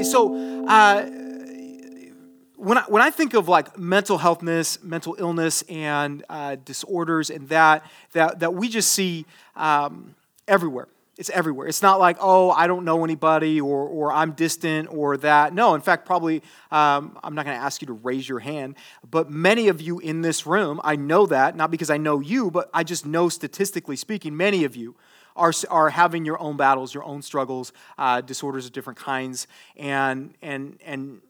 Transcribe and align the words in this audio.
Okay, 0.00 0.08
so 0.08 0.64
uh, 0.66 1.04
when 2.56 2.78
I, 2.78 2.82
when 2.88 3.02
I 3.02 3.10
think 3.10 3.34
of 3.34 3.48
like 3.48 3.78
mental 3.78 4.18
healthness, 4.18 4.82
mental 4.82 5.14
illness, 5.18 5.60
and 5.68 6.24
uh, 6.30 6.56
disorders, 6.64 7.28
and 7.28 7.46
that 7.50 7.84
that 8.12 8.40
that 8.40 8.54
we 8.54 8.70
just 8.70 8.92
see 8.92 9.26
um, 9.56 10.14
everywhere. 10.48 10.88
It's 11.18 11.28
everywhere. 11.28 11.66
It's 11.66 11.82
not 11.82 12.00
like 12.00 12.16
oh 12.18 12.50
I 12.50 12.66
don't 12.66 12.86
know 12.86 13.04
anybody 13.04 13.60
or 13.60 13.86
or 13.86 14.10
I'm 14.10 14.32
distant 14.32 14.88
or 14.90 15.18
that. 15.18 15.52
No, 15.52 15.74
in 15.74 15.82
fact, 15.82 16.06
probably 16.06 16.42
um, 16.70 17.18
I'm 17.22 17.34
not 17.34 17.44
going 17.44 17.58
to 17.58 17.62
ask 17.62 17.82
you 17.82 17.86
to 17.88 17.92
raise 17.92 18.26
your 18.26 18.38
hand, 18.38 18.76
but 19.10 19.28
many 19.28 19.68
of 19.68 19.82
you 19.82 19.98
in 19.98 20.22
this 20.22 20.46
room, 20.46 20.80
I 20.82 20.96
know 20.96 21.26
that 21.26 21.56
not 21.56 21.70
because 21.70 21.90
I 21.90 21.98
know 21.98 22.20
you, 22.20 22.50
but 22.50 22.70
I 22.72 22.84
just 22.84 23.04
know 23.04 23.28
statistically 23.28 23.96
speaking, 23.96 24.34
many 24.34 24.64
of 24.64 24.76
you 24.76 24.96
are, 25.40 25.52
are 25.70 25.90
having 25.90 26.24
your 26.24 26.38
own 26.40 26.56
battles, 26.56 26.94
your 26.94 27.04
own 27.04 27.22
struggles, 27.22 27.72
uh, 27.98 28.20
disorders 28.20 28.66
of 28.66 28.72
different 28.72 28.98
kinds, 28.98 29.46
and, 29.76 30.34
and, 30.42 30.78
and, 30.84 31.20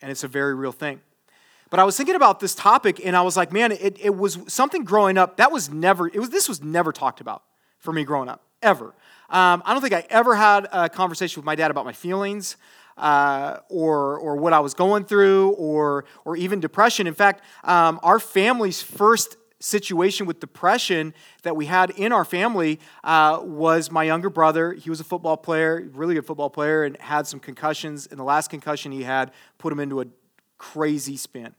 and 0.00 0.10
it's 0.12 0.24
a 0.24 0.28
very 0.28 0.54
real 0.54 0.72
thing. 0.72 1.00
But 1.70 1.80
I 1.80 1.84
was 1.84 1.96
thinking 1.96 2.14
about 2.14 2.38
this 2.38 2.54
topic, 2.54 3.04
and 3.04 3.16
I 3.16 3.22
was 3.22 3.36
like, 3.36 3.52
man, 3.52 3.72
it, 3.72 3.98
it 4.00 4.14
was 4.14 4.38
something 4.46 4.84
growing 4.84 5.18
up 5.18 5.38
that 5.38 5.50
was 5.50 5.68
never, 5.68 6.06
it 6.06 6.20
was, 6.20 6.30
this 6.30 6.48
was 6.48 6.62
never 6.62 6.92
talked 6.92 7.20
about 7.20 7.42
for 7.78 7.92
me 7.92 8.04
growing 8.04 8.28
up, 8.28 8.40
ever. 8.62 8.94
Um, 9.30 9.62
I 9.64 9.72
don't 9.72 9.82
think 9.82 9.94
I 9.94 10.06
ever 10.08 10.36
had 10.36 10.68
a 10.70 10.88
conversation 10.88 11.40
with 11.40 11.46
my 11.46 11.56
dad 11.56 11.70
about 11.70 11.84
my 11.84 11.94
feelings. 11.94 12.56
Uh, 12.98 13.58
or, 13.68 14.18
or 14.18 14.36
what 14.36 14.54
I 14.54 14.60
was 14.60 14.72
going 14.72 15.04
through, 15.04 15.50
or, 15.58 16.06
or 16.24 16.34
even 16.34 16.60
depression. 16.60 17.06
In 17.06 17.12
fact, 17.12 17.44
um, 17.62 18.00
our 18.02 18.18
family's 18.18 18.80
first 18.80 19.36
situation 19.60 20.26
with 20.26 20.40
depression 20.40 21.14
that 21.42 21.56
we 21.56 21.66
had 21.66 21.90
in 21.90 22.12
our 22.12 22.24
family 22.24 22.78
uh, 23.04 23.40
was 23.42 23.90
my 23.90 24.04
younger 24.04 24.30
brother. 24.30 24.72
He 24.72 24.90
was 24.90 25.00
a 25.00 25.04
football 25.04 25.36
player, 25.36 25.88
really 25.94 26.14
good 26.14 26.26
football 26.26 26.50
player, 26.50 26.84
and 26.84 26.96
had 27.00 27.26
some 27.26 27.40
concussions. 27.40 28.06
And 28.06 28.18
the 28.18 28.24
last 28.24 28.50
concussion 28.50 28.92
he 28.92 29.02
had 29.02 29.32
put 29.58 29.72
him 29.72 29.80
into 29.80 30.00
a 30.00 30.06
crazy 30.58 31.16
spin 31.16 31.54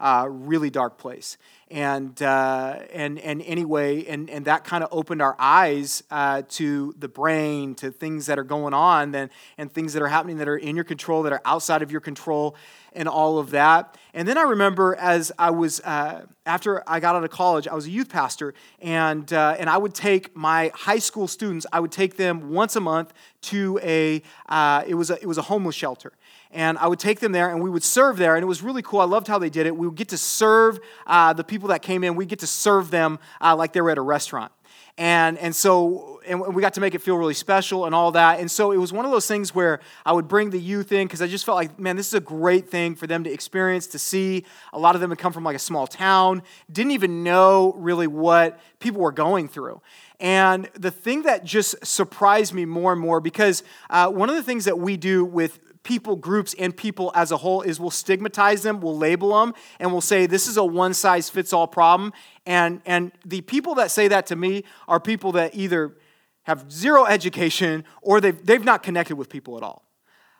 uh, 0.00 0.26
really 0.28 0.70
dark 0.70 0.98
place. 0.98 1.36
And, 1.70 2.20
uh, 2.22 2.78
and, 2.94 3.18
and 3.18 3.42
anyway, 3.42 4.06
and, 4.06 4.30
and 4.30 4.46
that 4.46 4.64
kind 4.64 4.82
of 4.82 4.88
opened 4.90 5.20
our 5.20 5.36
eyes 5.38 6.02
uh, 6.10 6.42
to 6.50 6.94
the 6.98 7.08
brain, 7.08 7.74
to 7.76 7.90
things 7.90 8.24
that 8.26 8.38
are 8.38 8.44
going 8.44 8.72
on, 8.72 9.14
and, 9.14 9.30
and 9.58 9.70
things 9.70 9.92
that 9.92 10.02
are 10.02 10.08
happening 10.08 10.38
that 10.38 10.48
are 10.48 10.56
in 10.56 10.76
your 10.76 10.84
control, 10.84 11.22
that 11.24 11.32
are 11.32 11.42
outside 11.44 11.82
of 11.82 11.92
your 11.92 12.00
control, 12.00 12.56
and 12.94 13.06
all 13.06 13.38
of 13.38 13.50
that. 13.50 13.98
And 14.14 14.26
then 14.26 14.38
I 14.38 14.42
remember 14.42 14.96
as 14.96 15.30
I 15.38 15.50
was, 15.50 15.80
uh, 15.80 16.24
after 16.46 16.82
I 16.88 17.00
got 17.00 17.16
out 17.16 17.24
of 17.24 17.30
college, 17.30 17.68
I 17.68 17.74
was 17.74 17.86
a 17.86 17.90
youth 17.90 18.08
pastor, 18.08 18.54
and, 18.80 19.30
uh, 19.30 19.56
and 19.58 19.68
I 19.68 19.76
would 19.76 19.94
take 19.94 20.34
my 20.34 20.72
high 20.74 20.98
school 20.98 21.28
students, 21.28 21.66
I 21.70 21.80
would 21.80 21.92
take 21.92 22.16
them 22.16 22.50
once 22.50 22.76
a 22.76 22.80
month 22.80 23.12
to 23.42 23.78
a, 23.82 24.22
uh, 24.48 24.84
it, 24.86 24.94
was 24.94 25.10
a 25.10 25.20
it 25.20 25.26
was 25.26 25.36
a 25.36 25.42
homeless 25.42 25.74
shelter 25.74 26.14
and 26.50 26.78
I 26.78 26.86
would 26.86 26.98
take 26.98 27.20
them 27.20 27.32
there 27.32 27.50
and 27.50 27.62
we 27.62 27.70
would 27.70 27.84
serve 27.84 28.16
there. 28.16 28.36
And 28.36 28.42
it 28.42 28.46
was 28.46 28.62
really 28.62 28.82
cool. 28.82 29.00
I 29.00 29.04
loved 29.04 29.26
how 29.26 29.38
they 29.38 29.50
did 29.50 29.66
it. 29.66 29.76
We 29.76 29.86
would 29.86 29.96
get 29.96 30.08
to 30.08 30.18
serve 30.18 30.78
uh, 31.06 31.32
the 31.32 31.44
people 31.44 31.68
that 31.68 31.82
came 31.82 32.04
in, 32.04 32.16
we'd 32.16 32.28
get 32.28 32.40
to 32.40 32.46
serve 32.46 32.90
them 32.90 33.18
uh, 33.40 33.54
like 33.56 33.72
they 33.72 33.80
were 33.80 33.90
at 33.90 33.98
a 33.98 34.02
restaurant. 34.02 34.52
And, 34.96 35.38
and 35.38 35.54
so 35.54 36.18
and 36.28 36.54
we 36.54 36.60
got 36.60 36.74
to 36.74 36.80
make 36.80 36.94
it 36.94 37.00
feel 37.00 37.16
really 37.16 37.34
special 37.34 37.86
and 37.86 37.94
all 37.94 38.12
that. 38.12 38.40
And 38.40 38.50
so 38.50 38.72
it 38.72 38.76
was 38.76 38.92
one 38.92 39.04
of 39.04 39.10
those 39.10 39.26
things 39.26 39.54
where 39.54 39.80
I 40.04 40.12
would 40.12 40.28
bring 40.28 40.50
the 40.50 40.60
youth 40.60 40.92
in 40.92 41.06
because 41.06 41.22
I 41.22 41.26
just 41.26 41.44
felt 41.46 41.56
like, 41.56 41.78
man, 41.78 41.96
this 41.96 42.08
is 42.08 42.14
a 42.14 42.20
great 42.20 42.68
thing 42.68 42.94
for 42.94 43.06
them 43.06 43.24
to 43.24 43.32
experience, 43.32 43.86
to 43.88 43.98
see. 43.98 44.44
A 44.72 44.78
lot 44.78 44.94
of 44.94 45.00
them 45.00 45.10
had 45.10 45.18
come 45.18 45.32
from 45.32 45.44
like 45.44 45.56
a 45.56 45.60
small 45.60 45.86
town, 45.86 46.42
didn't 46.70 46.92
even 46.92 47.24
know 47.24 47.74
really 47.76 48.06
what 48.06 48.60
people 48.78 49.00
were 49.00 49.12
going 49.12 49.48
through. 49.48 49.80
And 50.20 50.68
the 50.74 50.90
thing 50.90 51.22
that 51.22 51.44
just 51.44 51.86
surprised 51.86 52.52
me 52.52 52.64
more 52.64 52.92
and 52.92 53.00
more, 53.00 53.20
because 53.20 53.62
uh, 53.88 54.10
one 54.10 54.28
of 54.28 54.36
the 54.36 54.42
things 54.42 54.64
that 54.66 54.78
we 54.78 54.96
do 54.96 55.24
with 55.24 55.60
people 55.88 56.16
groups 56.16 56.54
and 56.58 56.76
people 56.76 57.10
as 57.14 57.32
a 57.32 57.38
whole 57.38 57.62
is 57.62 57.80
we'll 57.80 57.90
stigmatize 57.90 58.62
them, 58.62 58.78
we'll 58.78 58.96
label 58.96 59.40
them, 59.40 59.54
and 59.80 59.90
we'll 59.90 60.02
say 60.02 60.26
this 60.26 60.46
is 60.46 60.58
a 60.58 60.64
one 60.64 60.92
size 60.92 61.30
fits 61.30 61.50
all 61.50 61.66
problem. 61.66 62.12
And, 62.44 62.82
and 62.84 63.10
the 63.24 63.40
people 63.40 63.74
that 63.76 63.90
say 63.90 64.06
that 64.08 64.26
to 64.26 64.36
me 64.36 64.64
are 64.86 65.00
people 65.00 65.32
that 65.32 65.54
either 65.54 65.96
have 66.42 66.70
zero 66.70 67.06
education 67.06 67.84
or 68.02 68.20
they've, 68.20 68.44
they've 68.44 68.62
not 68.62 68.82
connected 68.82 69.16
with 69.16 69.30
people 69.30 69.56
at 69.56 69.62
all. 69.62 69.82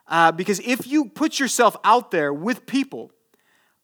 Uh, 0.07 0.31
because 0.33 0.61
if 0.61 0.87
you 0.87 1.07
put 1.07 1.41
yourself 1.41 1.77
out 1.83 2.11
there 2.11 2.31
with 2.31 2.67
people 2.67 3.11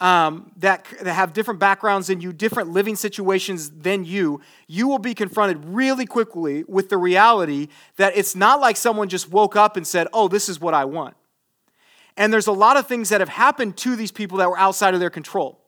um, 0.01 0.53
that, 0.59 0.85
that 1.01 1.15
have 1.15 1.33
different 1.33 1.61
backgrounds 1.61 2.09
than 2.09 2.21
you, 2.21 2.35
different 2.35 2.69
living 2.73 2.95
situations 2.95 3.71
than 3.71 4.05
you, 4.05 4.43
you 4.67 4.87
will 4.87 4.99
be 4.99 5.15
confronted 5.15 5.65
really 5.65 6.05
quickly 6.05 6.63
with 6.69 6.91
the 6.91 6.99
reality 6.99 7.69
that 7.97 8.15
it's 8.19 8.37
not 8.37 8.61
like 8.61 8.77
someone 8.77 9.09
just 9.09 9.31
woke 9.31 9.57
up 9.57 9.79
and 9.79 9.87
said, 9.87 10.09
Oh, 10.13 10.29
this 10.29 10.51
is 10.51 10.61
what 10.61 10.75
I 10.75 10.85
want. 10.85 11.17
And 12.17 12.33
there's 12.33 12.47
a 12.47 12.53
lot 12.53 12.77
of 12.77 12.87
things 12.87 13.09
that 13.09 13.21
have 13.21 13.29
happened 13.29 13.77
to 13.79 13.97
these 13.97 14.13
people 14.13 14.39
that 14.39 14.49
were 14.49 14.59
outside 14.59 14.95
of 14.95 15.01
their 15.01 15.11
control. 15.11 15.61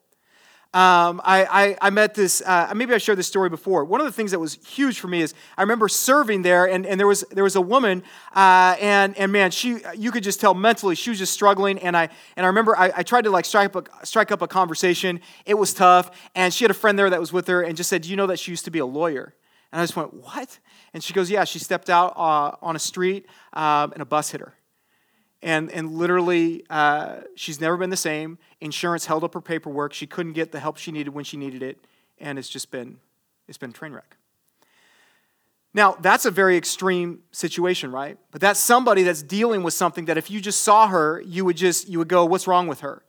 Um, 0.74 1.22
I, 1.24 1.46
I, 1.46 1.76
I, 1.80 1.90
met 1.90 2.14
this, 2.14 2.42
uh, 2.44 2.70
maybe 2.76 2.92
I 2.92 2.98
shared 2.98 3.16
this 3.16 3.26
story 3.26 3.48
before. 3.48 3.84
One 3.86 3.98
of 4.00 4.04
the 4.04 4.12
things 4.12 4.32
that 4.32 4.38
was 4.38 4.58
huge 4.66 5.00
for 5.00 5.08
me 5.08 5.22
is 5.22 5.32
I 5.56 5.62
remember 5.62 5.88
serving 5.88 6.42
there, 6.42 6.66
and, 6.66 6.84
and 6.84 7.00
there, 7.00 7.06
was, 7.06 7.24
there 7.30 7.44
was 7.44 7.56
a 7.56 7.62
woman, 7.62 8.02
uh, 8.34 8.76
and, 8.78 9.16
and 9.16 9.32
man, 9.32 9.52
she, 9.52 9.78
you 9.96 10.10
could 10.10 10.22
just 10.22 10.38
tell 10.38 10.52
mentally 10.52 10.94
she 10.94 11.08
was 11.08 11.18
just 11.18 11.32
struggling. 11.32 11.78
And 11.78 11.96
I, 11.96 12.10
and 12.36 12.44
I 12.44 12.48
remember 12.48 12.76
I, 12.76 12.92
I 12.94 13.02
tried 13.04 13.24
to 13.24 13.30
like 13.30 13.46
strike 13.46 13.74
up, 13.74 13.88
a, 13.88 14.04
strike 14.04 14.30
up 14.30 14.42
a 14.42 14.48
conversation. 14.48 15.20
It 15.46 15.54
was 15.54 15.72
tough. 15.72 16.10
And 16.34 16.52
she 16.52 16.64
had 16.64 16.70
a 16.70 16.74
friend 16.74 16.98
there 16.98 17.08
that 17.08 17.20
was 17.20 17.32
with 17.32 17.46
her 17.46 17.62
and 17.62 17.74
just 17.74 17.88
said, 17.88 18.02
Do 18.02 18.10
you 18.10 18.16
know 18.16 18.26
that 18.26 18.38
she 18.38 18.52
used 18.52 18.66
to 18.66 18.70
be 18.70 18.80
a 18.80 18.86
lawyer? 18.86 19.32
And 19.72 19.80
I 19.80 19.84
just 19.84 19.96
went, 19.96 20.12
What? 20.12 20.58
And 20.92 21.02
she 21.02 21.14
goes, 21.14 21.30
Yeah, 21.30 21.44
she 21.44 21.58
stepped 21.58 21.88
out 21.88 22.12
uh, 22.18 22.54
on 22.60 22.76
a 22.76 22.80
street 22.80 23.24
um, 23.54 23.92
and 23.92 24.02
a 24.02 24.06
bus 24.06 24.30
hit 24.30 24.42
her 24.42 24.55
and, 25.42 25.70
and 25.70 25.92
literally 25.92 26.64
uh, 26.70 27.20
she's 27.34 27.60
never 27.60 27.76
been 27.76 27.90
the 27.90 27.96
same. 27.96 28.38
Insurance 28.60 29.06
held 29.06 29.24
up 29.24 29.34
her 29.34 29.40
paperwork. 29.40 29.92
She 29.92 30.06
couldn't 30.06 30.32
get 30.32 30.52
the 30.52 30.60
help 30.60 30.76
she 30.76 30.92
needed 30.92 31.10
when 31.10 31.24
she 31.24 31.36
needed 31.36 31.62
it. 31.62 31.78
And 32.18 32.38
it's 32.38 32.48
just 32.48 32.70
been 32.70 32.98
it's 33.48 33.58
been 33.58 33.72
train 33.72 33.92
wreck. 33.92 34.16
Now 35.74 35.96
that's 36.00 36.24
a 36.24 36.30
very 36.30 36.56
extreme 36.56 37.20
situation 37.32 37.92
right? 37.92 38.18
But 38.30 38.40
that's 38.40 38.58
somebody 38.58 39.02
that's 39.02 39.22
dealing 39.22 39.62
with 39.62 39.74
something 39.74 40.06
that 40.06 40.16
if 40.16 40.30
you 40.30 40.40
just 40.40 40.62
saw 40.62 40.88
her 40.88 41.20
you 41.20 41.44
would 41.44 41.56
just 41.56 41.88
you 41.88 41.98
would 41.98 42.08
go 42.08 42.24
what's 42.24 42.46
wrong 42.46 42.66
with 42.66 42.80
her? 42.80 43.02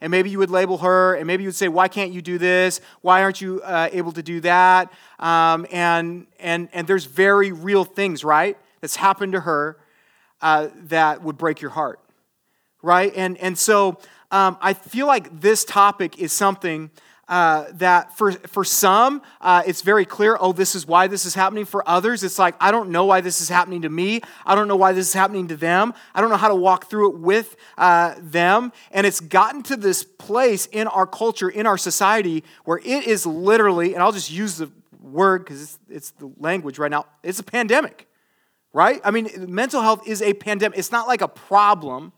And 0.00 0.10
maybe 0.10 0.30
you 0.30 0.38
would 0.38 0.50
label 0.50 0.78
her 0.78 1.14
and 1.14 1.26
maybe 1.26 1.42
you 1.42 1.48
would 1.48 1.56
say 1.56 1.68
why 1.68 1.88
can't 1.88 2.12
you 2.12 2.22
do 2.22 2.38
this? 2.38 2.80
Why 3.00 3.22
aren't 3.22 3.40
you 3.40 3.60
uh, 3.62 3.88
able 3.92 4.12
to 4.12 4.22
do 4.22 4.40
that? 4.40 4.92
Um, 5.18 5.66
and 5.72 6.28
and 6.38 6.68
and 6.72 6.86
there's 6.86 7.06
very 7.06 7.50
real 7.50 7.84
things 7.84 8.22
right 8.22 8.56
that's 8.80 8.96
happened 8.96 9.32
to 9.32 9.40
her 9.40 9.76
uh, 10.42 10.68
that 10.84 11.22
would 11.22 11.38
break 11.38 11.60
your 11.60 11.70
heart, 11.70 12.00
right? 12.82 13.12
And, 13.16 13.38
and 13.38 13.56
so 13.56 13.98
um, 14.30 14.58
I 14.60 14.74
feel 14.74 15.06
like 15.06 15.40
this 15.40 15.64
topic 15.64 16.18
is 16.18 16.32
something 16.32 16.90
uh, 17.28 17.66
that 17.74 18.14
for, 18.18 18.32
for 18.32 18.64
some, 18.64 19.22
uh, 19.40 19.62
it's 19.64 19.80
very 19.80 20.04
clear, 20.04 20.36
oh, 20.38 20.52
this 20.52 20.74
is 20.74 20.86
why 20.86 21.06
this 21.06 21.24
is 21.24 21.34
happening. 21.34 21.64
For 21.64 21.88
others, 21.88 22.24
it's 22.24 22.38
like, 22.38 22.54
I 22.60 22.70
don't 22.70 22.90
know 22.90 23.06
why 23.06 23.22
this 23.22 23.40
is 23.40 23.48
happening 23.48 23.82
to 23.82 23.88
me. 23.88 24.20
I 24.44 24.54
don't 24.54 24.68
know 24.68 24.76
why 24.76 24.92
this 24.92 25.08
is 25.08 25.14
happening 25.14 25.48
to 25.48 25.56
them. 25.56 25.94
I 26.14 26.20
don't 26.20 26.28
know 26.28 26.36
how 26.36 26.48
to 26.48 26.54
walk 26.54 26.90
through 26.90 27.12
it 27.12 27.18
with 27.20 27.56
uh, 27.78 28.16
them. 28.18 28.72
And 28.90 29.06
it's 29.06 29.20
gotten 29.20 29.62
to 29.64 29.76
this 29.76 30.02
place 30.02 30.66
in 30.66 30.88
our 30.88 31.06
culture, 31.06 31.48
in 31.48 31.66
our 31.66 31.78
society, 31.78 32.44
where 32.64 32.78
it 32.78 33.06
is 33.06 33.24
literally, 33.24 33.94
and 33.94 34.02
I'll 34.02 34.12
just 34.12 34.30
use 34.30 34.56
the 34.56 34.70
word 35.00 35.44
because 35.44 35.62
it's, 35.62 35.78
it's 35.88 36.10
the 36.10 36.32
language 36.38 36.78
right 36.78 36.90
now, 36.90 37.06
it's 37.22 37.38
a 37.38 37.44
pandemic 37.44 38.08
right? 38.72 39.00
I 39.04 39.10
mean, 39.10 39.28
mental 39.48 39.82
health 39.82 40.06
is 40.06 40.22
a 40.22 40.34
pandemic. 40.34 40.78
It's 40.78 40.92
not 40.92 41.06
like 41.06 41.20
a 41.20 41.28
problem. 41.28 42.12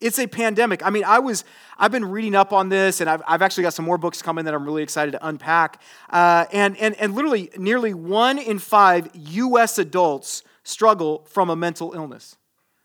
It's 0.00 0.18
a 0.18 0.26
pandemic. 0.28 0.84
I 0.86 0.90
mean, 0.90 1.04
I 1.04 1.18
was, 1.18 1.44
I've 1.76 1.90
been 1.90 2.04
reading 2.04 2.36
up 2.36 2.52
on 2.52 2.68
this, 2.68 3.00
and 3.00 3.10
I've, 3.10 3.22
I've 3.26 3.42
actually 3.42 3.64
got 3.64 3.74
some 3.74 3.84
more 3.84 3.98
books 3.98 4.22
coming 4.22 4.44
that 4.44 4.54
I'm 4.54 4.64
really 4.64 4.82
excited 4.82 5.10
to 5.12 5.26
unpack. 5.26 5.82
Uh, 6.08 6.46
and, 6.52 6.76
and, 6.76 6.94
and 6.96 7.14
literally, 7.14 7.50
nearly 7.56 7.94
one 7.94 8.38
in 8.38 8.58
five 8.60 9.08
U.S. 9.14 9.76
adults 9.78 10.44
struggle 10.62 11.24
from 11.28 11.50
a 11.50 11.56
mental 11.56 11.94
illness. 11.94 12.36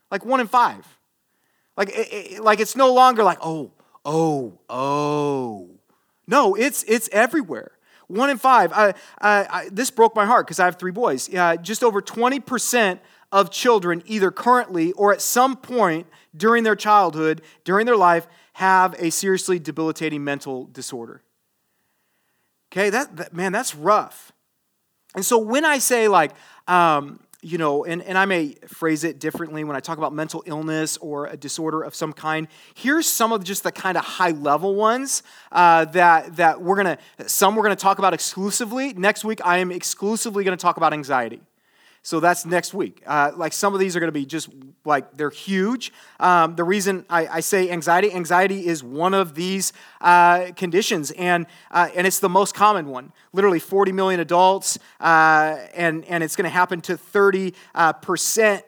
Like 0.10 0.26
one 0.26 0.40
in 0.40 0.48
five. 0.48 0.88
Like, 1.78 1.90
it, 1.90 2.08
it, 2.12 2.44
like 2.44 2.60
it's 2.60 2.76
no 2.76 2.92
longer 2.94 3.24
like, 3.24 3.40
oh, 3.42 3.72
oh, 4.06 4.58
oh. 4.70 5.70
No, 6.26 6.56
it's, 6.56 6.84
it's 6.84 7.10
everywhere. 7.12 7.72
One 8.08 8.30
in 8.30 8.38
five. 8.38 8.72
I, 8.74 8.94
I, 9.22 9.48
I, 9.50 9.70
this 9.72 9.92
broke 9.92 10.16
my 10.16 10.26
heart 10.26 10.48
because 10.48 10.60
I 10.60 10.66
have 10.66 10.78
three 10.78 10.92
boys. 10.92 11.34
Uh, 11.34 11.58
just 11.58 11.84
over 11.84 12.02
20% 12.02 13.00
of 13.34 13.50
children, 13.50 14.04
either 14.06 14.32
currently 14.32 14.94
or 14.94 15.12
at 15.12 15.20
some 15.20 15.58
point 15.58 16.08
during 16.38 16.64
their 16.64 16.76
childhood, 16.76 17.42
during 17.66 17.86
their 17.86 17.98
life, 17.98 18.28
have 18.54 18.94
a 19.00 19.10
seriously 19.10 19.58
debilitating 19.58 20.24
mental 20.24 20.66
disorder. 20.66 21.24
Okay, 22.72 22.92
that, 22.92 23.18
that 23.18 23.34
man, 23.34 23.52
that's 23.52 23.76
rough. 23.76 24.32
And 25.16 25.26
so 25.26 25.40
when 25.40 25.66
I 25.66 25.80
say 25.80 26.08
like, 26.08 26.32
um, 26.68 27.20
you 27.42 27.58
know, 27.58 27.84
and, 27.84 28.02
and 28.04 28.18
I 28.18 28.26
may 28.26 28.56
phrase 28.68 29.04
it 29.04 29.20
differently 29.20 29.64
when 29.64 29.76
I 29.76 29.80
talk 29.80 29.98
about 29.98 30.14
mental 30.14 30.44
illness 30.46 30.96
or 30.98 31.26
a 31.26 31.36
disorder 31.36 31.82
of 31.82 31.94
some 31.94 32.14
kind. 32.14 32.48
Here's 32.74 33.06
some 33.06 33.34
of 33.34 33.44
just 33.44 33.64
the 33.64 33.72
kind 33.72 33.98
of 33.98 34.06
high 34.06 34.32
level 34.32 34.76
ones 34.76 35.24
uh, 35.52 35.86
that, 35.86 36.38
that 36.38 36.62
we're 36.62 36.82
to, 36.84 36.98
some 37.28 37.56
we're 37.56 37.68
to 37.68 37.76
talk 37.76 38.00
about 38.00 38.14
exclusively. 38.14 38.94
Next 38.94 39.26
week, 39.26 39.42
I 39.44 39.58
am 39.58 39.72
exclusively 39.72 40.46
to 40.46 40.56
talk 40.56 40.78
about 40.78 40.94
anxiety. 40.94 41.42
So 42.06 42.20
that's 42.20 42.46
next 42.46 42.74
week. 42.74 43.02
Uh, 43.08 43.32
like 43.34 43.54
some 43.54 43.74
of 43.74 43.80
these 43.80 43.96
are 43.96 44.02
going 44.02 44.10
to 44.10 44.12
be 44.12 44.26
just 44.26 44.50
like 44.84 45.16
they're 45.16 45.30
huge. 45.30 45.94
Um, 46.20 46.56
the 46.56 46.66
reason 46.66 47.06
I, 47.10 47.28
I, 47.28 47.40
say 47.40 47.70
anxiety, 47.70 48.12
anxiety 48.12 48.68
is 48.68 48.84
one 48.84 49.14
of 49.14 49.36
these 49.36 49.72
uh, 50.02 50.52
conditions, 50.58 51.12
and 51.12 51.46
uh, 51.72 51.88
and 51.96 52.06
it's 52.06 52.20
the 52.20 52.28
most 52.28 52.56
common 52.56 52.88
one. 52.88 53.14
Literally, 53.32 53.60
40 53.60 53.94
million 53.94 54.20
adults, 54.20 54.78
uh, 55.00 55.58
and 55.74 56.04
and 56.06 56.26
it's 56.26 56.36
going 56.36 56.44
to 56.44 56.50
happen 56.50 56.82
to 56.82 56.98
30 56.98 57.54
uh, 57.74 57.94
percent. 57.94 58.66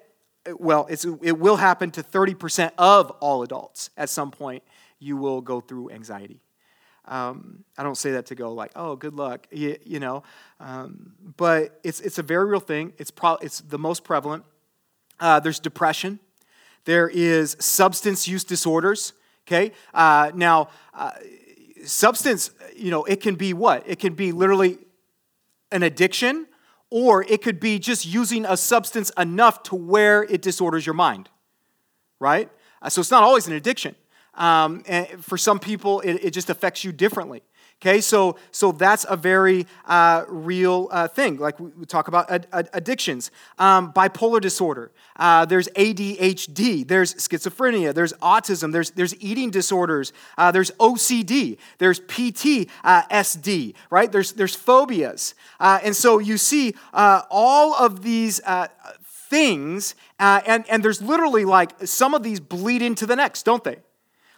Well, 0.57 0.88
it's, 0.89 1.03
it 1.03 1.38
will 1.38 1.57
happen 1.57 1.91
to 1.91 2.03
30 2.03 2.35
percent 2.35 2.73
of 2.77 3.11
all 3.19 3.43
adults 3.43 3.89
at 3.97 4.09
some 4.09 4.31
point. 4.31 4.63
You 4.99 5.17
will 5.17 5.41
go 5.41 5.59
through 5.59 5.91
anxiety. 5.91 6.39
Um, 7.07 7.63
I 7.77 7.83
don't 7.83 7.97
say 7.97 8.11
that 8.11 8.27
to 8.27 8.35
go 8.35 8.53
like, 8.53 8.71
oh, 8.75 8.95
good 8.95 9.13
luck, 9.13 9.47
you, 9.51 9.77
you 9.83 9.99
know. 9.99 10.23
Um, 10.59 11.13
but 11.37 11.79
it's, 11.83 11.99
it's 11.99 12.17
a 12.17 12.23
very 12.23 12.45
real 12.45 12.59
thing. 12.59 12.93
It's, 12.97 13.11
pro- 13.11 13.37
it's 13.37 13.59
the 13.59 13.77
most 13.77 14.03
prevalent. 14.03 14.43
Uh, 15.19 15.39
there's 15.39 15.59
depression. 15.59 16.19
There 16.85 17.07
is 17.07 17.55
substance 17.59 18.27
use 18.27 18.43
disorders. 18.43 19.13
Okay. 19.47 19.71
Uh, 19.93 20.31
now, 20.33 20.69
uh, 20.93 21.11
substance, 21.83 22.51
you 22.75 22.91
know, 22.91 23.03
it 23.05 23.21
can 23.21 23.35
be 23.35 23.53
what? 23.53 23.83
It 23.85 23.99
can 23.99 24.13
be 24.13 24.31
literally 24.31 24.79
an 25.71 25.83
addiction, 25.83 26.47
or 26.89 27.23
it 27.23 27.41
could 27.41 27.59
be 27.59 27.77
just 27.79 28.05
using 28.05 28.45
a 28.45 28.57
substance 28.57 29.11
enough 29.17 29.63
to 29.63 29.75
where 29.75 30.23
it 30.23 30.41
disorders 30.41 30.85
your 30.85 30.95
mind. 30.95 31.29
Right? 32.19 32.49
Uh, 32.81 32.89
so 32.89 33.01
it's 33.01 33.11
not 33.11 33.23
always 33.23 33.47
an 33.47 33.53
addiction. 33.53 33.95
Um, 34.35 34.83
and 34.87 35.23
for 35.23 35.37
some 35.37 35.59
people, 35.59 36.01
it, 36.01 36.15
it, 36.15 36.31
just 36.31 36.49
affects 36.49 36.83
you 36.83 36.91
differently. 36.91 37.41
Okay, 37.81 37.99
so 37.99 38.37
so 38.51 38.71
that's 38.71 39.05
a 39.07 39.17
very 39.17 39.67
uh, 39.85 40.23
real 40.27 40.87
uh, 40.91 41.07
thing. 41.09 41.37
Like 41.37 41.59
we 41.59 41.85
talk 41.85 42.07
about 42.07 42.31
ad- 42.31 42.47
ad- 42.53 42.69
addictions, 42.73 43.31
um, 43.59 43.91
bipolar 43.91 44.39
disorder. 44.39 44.91
Uh, 45.17 45.45
there's 45.45 45.67
ADHD. 45.69 46.87
There's 46.87 47.13
schizophrenia. 47.15 47.93
There's 47.93 48.13
autism. 48.13 48.71
There's 48.71 48.91
there's 48.91 49.13
eating 49.21 49.51
disorders. 49.51 50.13
Uh, 50.38 50.51
there's 50.51 50.71
OCD. 50.71 51.57
There's 51.77 51.99
PTSD. 51.99 53.75
Right? 53.89 54.11
There's 54.11 54.33
there's 54.33 54.55
phobias. 54.55 55.35
Uh, 55.59 55.79
and 55.83 55.95
so 55.95 56.19
you 56.19 56.38
see 56.38 56.75
uh, 56.93 57.23
all 57.29 57.75
of 57.75 58.03
these 58.03 58.39
things, 59.29 59.95
and 60.17 60.65
and 60.69 60.81
there's 60.81 61.01
literally 61.01 61.43
like 61.43 61.85
some 61.85 62.13
of 62.13 62.23
these 62.23 62.39
bleed 62.39 62.81
into 62.81 63.05
the 63.05 63.17
next, 63.17 63.43
don't 63.43 63.63
they? 63.65 63.77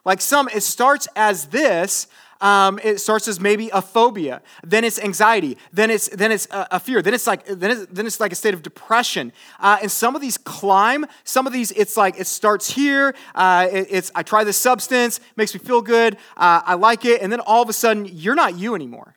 Like 0.06 0.22
some, 0.22 0.48
it 0.50 0.64
starts 0.64 1.08
as 1.16 1.48
this. 1.48 2.08
Um, 2.40 2.80
it 2.84 3.00
starts 3.00 3.28
as 3.28 3.40
maybe 3.40 3.70
a 3.74 3.82
phobia, 3.82 4.44
then 4.64 4.84
it's 4.84 5.00
anxiety, 5.00 5.58
then 5.74 5.90
it's 5.90 6.08
then 6.10 6.32
it's 6.32 6.48
a, 6.52 6.68
a 6.74 6.80
fear, 6.80 7.02
then 7.02 7.16
it's 7.16 7.26
like 7.26 7.44
then 7.48 7.72
it's, 7.72 7.86
then 7.88 8.06
it's 8.06 8.20
like 8.20 8.32
a 8.32 8.36
state 8.36 8.54
of 8.54 8.62
depression. 8.62 9.34
Uh, 9.60 9.80
and 9.82 9.92
some 9.92 10.16
of 10.16 10.22
these 10.22 10.38
climb. 10.38 11.08
Some 11.24 11.48
of 11.48 11.54
these 11.54 11.72
it's 11.72 11.98
like 11.98 12.20
it 12.20 12.28
starts 12.28 12.70
here. 12.70 13.16
Uh, 13.34 13.68
it, 13.72 13.88
it's 13.90 14.12
I 14.14 14.22
try 14.22 14.44
this 14.44 14.58
substance, 14.58 15.20
makes 15.36 15.52
me 15.56 15.60
feel 15.60 15.82
good, 15.82 16.16
uh, 16.38 16.62
I 16.64 16.76
like 16.76 17.06
it, 17.06 17.24
and 17.24 17.32
then 17.32 17.40
all 17.40 17.64
of 17.64 17.70
a 17.70 17.74
sudden 17.74 18.06
you're 18.06 18.36
not 18.36 18.56
you 18.56 18.76
anymore. 18.76 19.16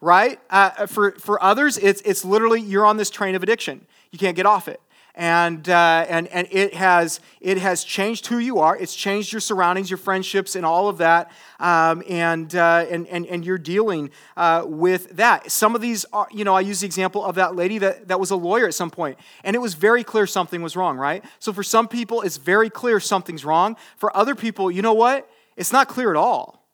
Right? 0.00 0.40
Uh, 0.50 0.86
for 0.88 1.12
for 1.12 1.40
others, 1.40 1.78
it's 1.78 2.00
it's 2.00 2.24
literally 2.24 2.60
you're 2.60 2.86
on 2.86 2.96
this 2.96 3.10
train 3.10 3.36
of 3.36 3.44
addiction. 3.44 3.86
You 4.10 4.18
can't 4.18 4.34
get 4.34 4.46
off 4.46 4.66
it 4.66 4.80
and, 5.14 5.68
uh, 5.68 6.06
and, 6.08 6.28
and 6.28 6.48
it, 6.50 6.74
has, 6.74 7.20
it 7.40 7.58
has 7.58 7.84
changed 7.84 8.26
who 8.26 8.38
you 8.38 8.58
are. 8.58 8.76
It's 8.76 8.94
changed 8.94 9.32
your 9.32 9.40
surroundings, 9.40 9.90
your 9.90 9.98
friendships, 9.98 10.56
and 10.56 10.64
all 10.64 10.88
of 10.88 10.98
that. 10.98 11.30
Um, 11.58 12.02
and, 12.08 12.54
uh, 12.54 12.86
and, 12.90 13.06
and, 13.08 13.26
and 13.26 13.44
you're 13.44 13.58
dealing 13.58 14.10
uh, 14.36 14.64
with 14.66 15.16
that. 15.16 15.50
Some 15.50 15.74
of 15.74 15.80
these, 15.80 16.04
are, 16.12 16.28
you 16.30 16.44
know, 16.44 16.54
I 16.54 16.60
use 16.60 16.80
the 16.80 16.86
example 16.86 17.24
of 17.24 17.34
that 17.34 17.54
lady 17.54 17.78
that, 17.78 18.08
that 18.08 18.20
was 18.20 18.30
a 18.30 18.36
lawyer 18.36 18.66
at 18.66 18.74
some 18.74 18.90
point, 18.90 19.18
and 19.44 19.54
it 19.54 19.60
was 19.60 19.74
very 19.74 20.04
clear 20.04 20.26
something 20.26 20.62
was 20.62 20.76
wrong, 20.76 20.96
right? 20.96 21.24
So 21.38 21.52
for 21.52 21.62
some 21.62 21.88
people, 21.88 22.22
it's 22.22 22.36
very 22.36 22.70
clear 22.70 23.00
something's 23.00 23.44
wrong. 23.44 23.76
For 23.96 24.16
other 24.16 24.34
people, 24.34 24.70
you 24.70 24.82
know 24.82 24.94
what? 24.94 25.28
It's 25.56 25.72
not 25.72 25.88
clear 25.88 26.10
at 26.10 26.16
all. 26.16 26.66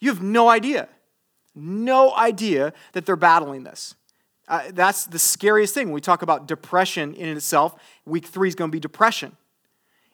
You 0.00 0.10
have 0.10 0.22
no 0.22 0.48
idea. 0.48 0.88
No 1.54 2.14
idea 2.14 2.72
that 2.92 3.04
they're 3.04 3.16
battling 3.16 3.64
this. 3.64 3.96
Uh, 4.48 4.62
that's 4.72 5.04
the 5.04 5.18
scariest 5.18 5.74
thing. 5.74 5.88
When 5.88 5.94
we 5.94 6.00
talk 6.00 6.22
about 6.22 6.48
depression 6.48 7.14
in 7.14 7.36
itself, 7.36 7.78
week 8.06 8.26
three 8.26 8.48
is 8.48 8.54
going 8.54 8.70
to 8.70 8.72
be 8.74 8.80
depression. 8.80 9.36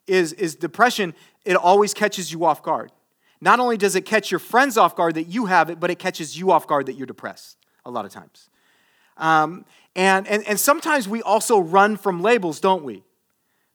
Is, 0.06 0.32
is 0.34 0.54
depression, 0.54 1.14
it 1.44 1.56
always 1.56 1.94
catches 1.94 2.30
you 2.32 2.44
off 2.44 2.62
guard. 2.62 2.92
Not 3.40 3.60
only 3.60 3.76
does 3.76 3.94
it 3.94 4.02
catch 4.02 4.30
your 4.30 4.40
friends 4.40 4.76
off 4.76 4.96
guard 4.96 5.14
that 5.14 5.24
you 5.24 5.46
have 5.46 5.70
it, 5.70 5.78
but 5.78 5.90
it 5.90 5.98
catches 5.98 6.36
you 6.36 6.50
off 6.50 6.66
guard 6.66 6.86
that 6.86 6.94
you're 6.94 7.06
depressed 7.06 7.56
a 7.84 7.90
lot 7.90 8.04
of 8.04 8.10
times. 8.10 8.50
Um, 9.16 9.64
and, 9.94 10.26
and, 10.26 10.46
and 10.48 10.58
sometimes 10.58 11.08
we 11.08 11.22
also 11.22 11.58
run 11.58 11.96
from 11.96 12.20
labels, 12.20 12.58
don't 12.58 12.84
we? 12.84 13.04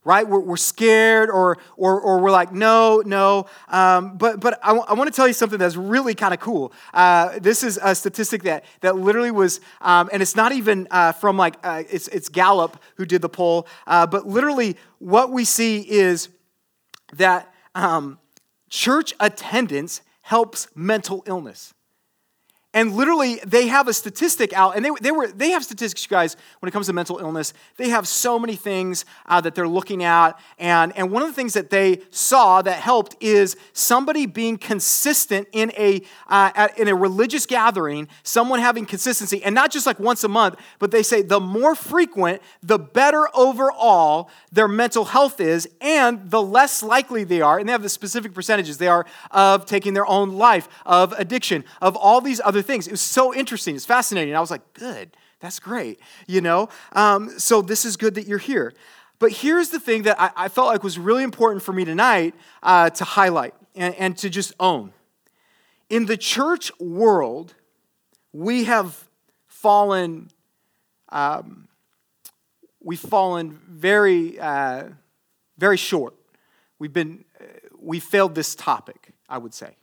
Right? 0.06 0.28
We're, 0.28 0.40
we're 0.40 0.58
scared 0.58 1.30
or, 1.30 1.58
or, 1.76 2.00
or 2.00 2.20
we're 2.20 2.32
like, 2.32 2.52
no, 2.52 3.04
no. 3.06 3.46
Um, 3.68 4.18
but 4.18 4.40
but 4.40 4.60
I, 4.64 4.68
w- 4.70 4.86
I 4.88 4.94
want 4.94 5.12
to 5.12 5.16
tell 5.16 5.28
you 5.28 5.34
something 5.34 5.60
that's 5.60 5.76
really 5.76 6.16
kind 6.16 6.34
of 6.34 6.40
cool. 6.40 6.72
Uh, 6.94 7.38
this 7.40 7.64
is 7.64 7.80
a 7.82 7.94
statistic 7.94 8.44
that, 8.44 8.64
that 8.82 8.96
literally 8.96 9.32
was, 9.32 9.60
um, 9.82 10.10
and 10.14 10.22
it's 10.22 10.36
not 10.36 10.52
even 10.52 10.88
uh, 10.92 11.12
from 11.12 11.38
like, 11.38 11.56
uh, 11.64 11.84
it's, 11.90 12.08
it's 12.10 12.30
Gallup 12.30 12.82
who 12.96 13.06
did 13.06 13.22
the 13.22 13.30
poll, 13.30 13.68
uh, 13.88 14.08
but 14.08 14.28
literally 14.28 14.78
what 15.00 15.32
we 15.32 15.46
see 15.46 15.80
is 15.80 16.30
that 17.14 17.54
um, 17.76 18.20
church 18.70 19.14
attendance 19.20 20.02
helps 20.22 20.68
mental 20.76 21.24
illness. 21.26 21.74
And 22.72 22.94
literally, 22.94 23.42
they 23.48 23.68
have 23.68 23.88
a 23.88 23.94
statistic 23.94 24.54
out, 24.54 24.76
and 24.76 24.86
they, 24.86 24.92
they, 25.02 25.10
were, 25.10 25.28
they 25.28 25.50
have 25.50 25.64
statistics, 25.64 26.04
you 26.04 26.10
guys, 26.10 26.38
when 26.60 26.68
it 26.68 26.72
comes 26.72 26.86
to 26.86 26.94
mental 26.94 27.18
illness. 27.18 27.52
They 27.78 27.90
have 27.90 28.08
so 28.08 28.38
many 28.38 28.56
things 28.56 29.06
uh, 29.26 29.42
that 29.42 29.56
they're 29.56 29.68
looking 29.68 30.04
at. 30.04 30.40
And, 30.60 30.96
and 30.96 31.10
one 31.10 31.24
of 31.24 31.30
the 31.30 31.34
things 31.34 31.56
that 31.56 31.72
they 31.72 32.02
saw 32.12 32.62
that 32.62 32.80
helped 32.80 33.16
is 33.22 33.58
somebody 33.74 34.28
being 34.28 34.60
consistent 34.60 35.48
in 35.52 35.72
a, 35.80 36.04
uh, 36.28 36.52
at, 36.54 36.78
in 36.78 36.88
a 36.88 36.94
religious 36.94 37.48
gathering, 37.48 38.08
someone 38.22 38.60
having 38.60 38.86
consistency, 38.86 39.44
and 39.44 39.56
not 39.56 39.72
just 39.72 39.88
like 39.88 40.00
once 40.00 40.24
a 40.24 40.30
month, 40.30 40.56
but 40.78 40.92
they 40.92 41.02
say 41.02 41.24
the 41.24 41.40
more 41.40 41.74
frequent, 41.74 42.40
the 42.62 42.78
better 42.78 43.28
overall 43.36 44.30
their 44.52 44.68
mental 44.68 45.06
health 45.06 45.40
is, 45.40 45.68
and 45.82 46.30
the 46.30 46.42
less 46.42 46.84
likely 46.84 47.24
they 47.24 47.42
are, 47.42 47.58
and 47.58 47.68
they 47.68 47.72
have 47.72 47.82
the 47.82 47.90
specific 47.90 48.36
percentages 48.36 48.78
they 48.78 48.88
are 48.88 49.08
of 49.32 49.66
taking 49.66 49.96
their 49.96 50.06
own 50.06 50.34
life, 50.34 50.70
of 50.86 51.14
addiction, 51.14 51.64
of 51.82 51.96
all 51.96 52.22
these 52.22 52.40
other 52.46 52.59
other 52.60 52.68
things. 52.68 52.88
It 52.88 52.92
was 52.92 53.02
so 53.02 53.34
interesting. 53.34 53.76
It's 53.76 53.86
fascinating. 53.86 54.36
I 54.36 54.40
was 54.40 54.52
like, 54.52 54.74
good, 54.74 55.16
that's 55.40 55.60
great, 55.60 56.00
you 56.28 56.42
know? 56.42 56.70
Um, 56.92 57.40
so 57.40 57.62
this 57.62 57.86
is 57.86 57.96
good 57.98 58.16
that 58.16 58.28
you're 58.28 58.38
here. 58.38 58.74
But 59.18 59.32
here's 59.32 59.70
the 59.70 59.80
thing 59.80 60.04
that 60.04 60.20
I, 60.20 60.32
I 60.36 60.48
felt 60.50 60.68
like 60.68 60.84
was 60.84 61.00
really 61.00 61.24
important 61.24 61.64
for 61.64 61.74
me 61.74 61.86
tonight 61.86 62.36
uh, 62.62 62.90
to 62.92 63.04
highlight 63.04 63.54
and, 63.76 63.96
and 63.96 64.18
to 64.18 64.30
just 64.30 64.54
own. 64.60 64.92
In 65.90 66.06
the 66.06 66.18
church 66.18 66.72
world, 66.80 67.56
we 68.34 68.66
have 68.66 69.08
fallen, 69.48 70.30
um, 71.10 71.68
we've 72.82 73.00
fallen 73.00 73.60
very, 73.68 74.40
uh, 74.40 74.90
very 75.58 75.78
short. 75.78 76.14
We've 76.78 76.94
been, 76.94 77.26
uh, 77.40 77.46
we 77.80 78.00
failed 78.00 78.36
this 78.36 78.54
topic, 78.56 79.14
I 79.28 79.38
would 79.38 79.54
say. 79.54 79.76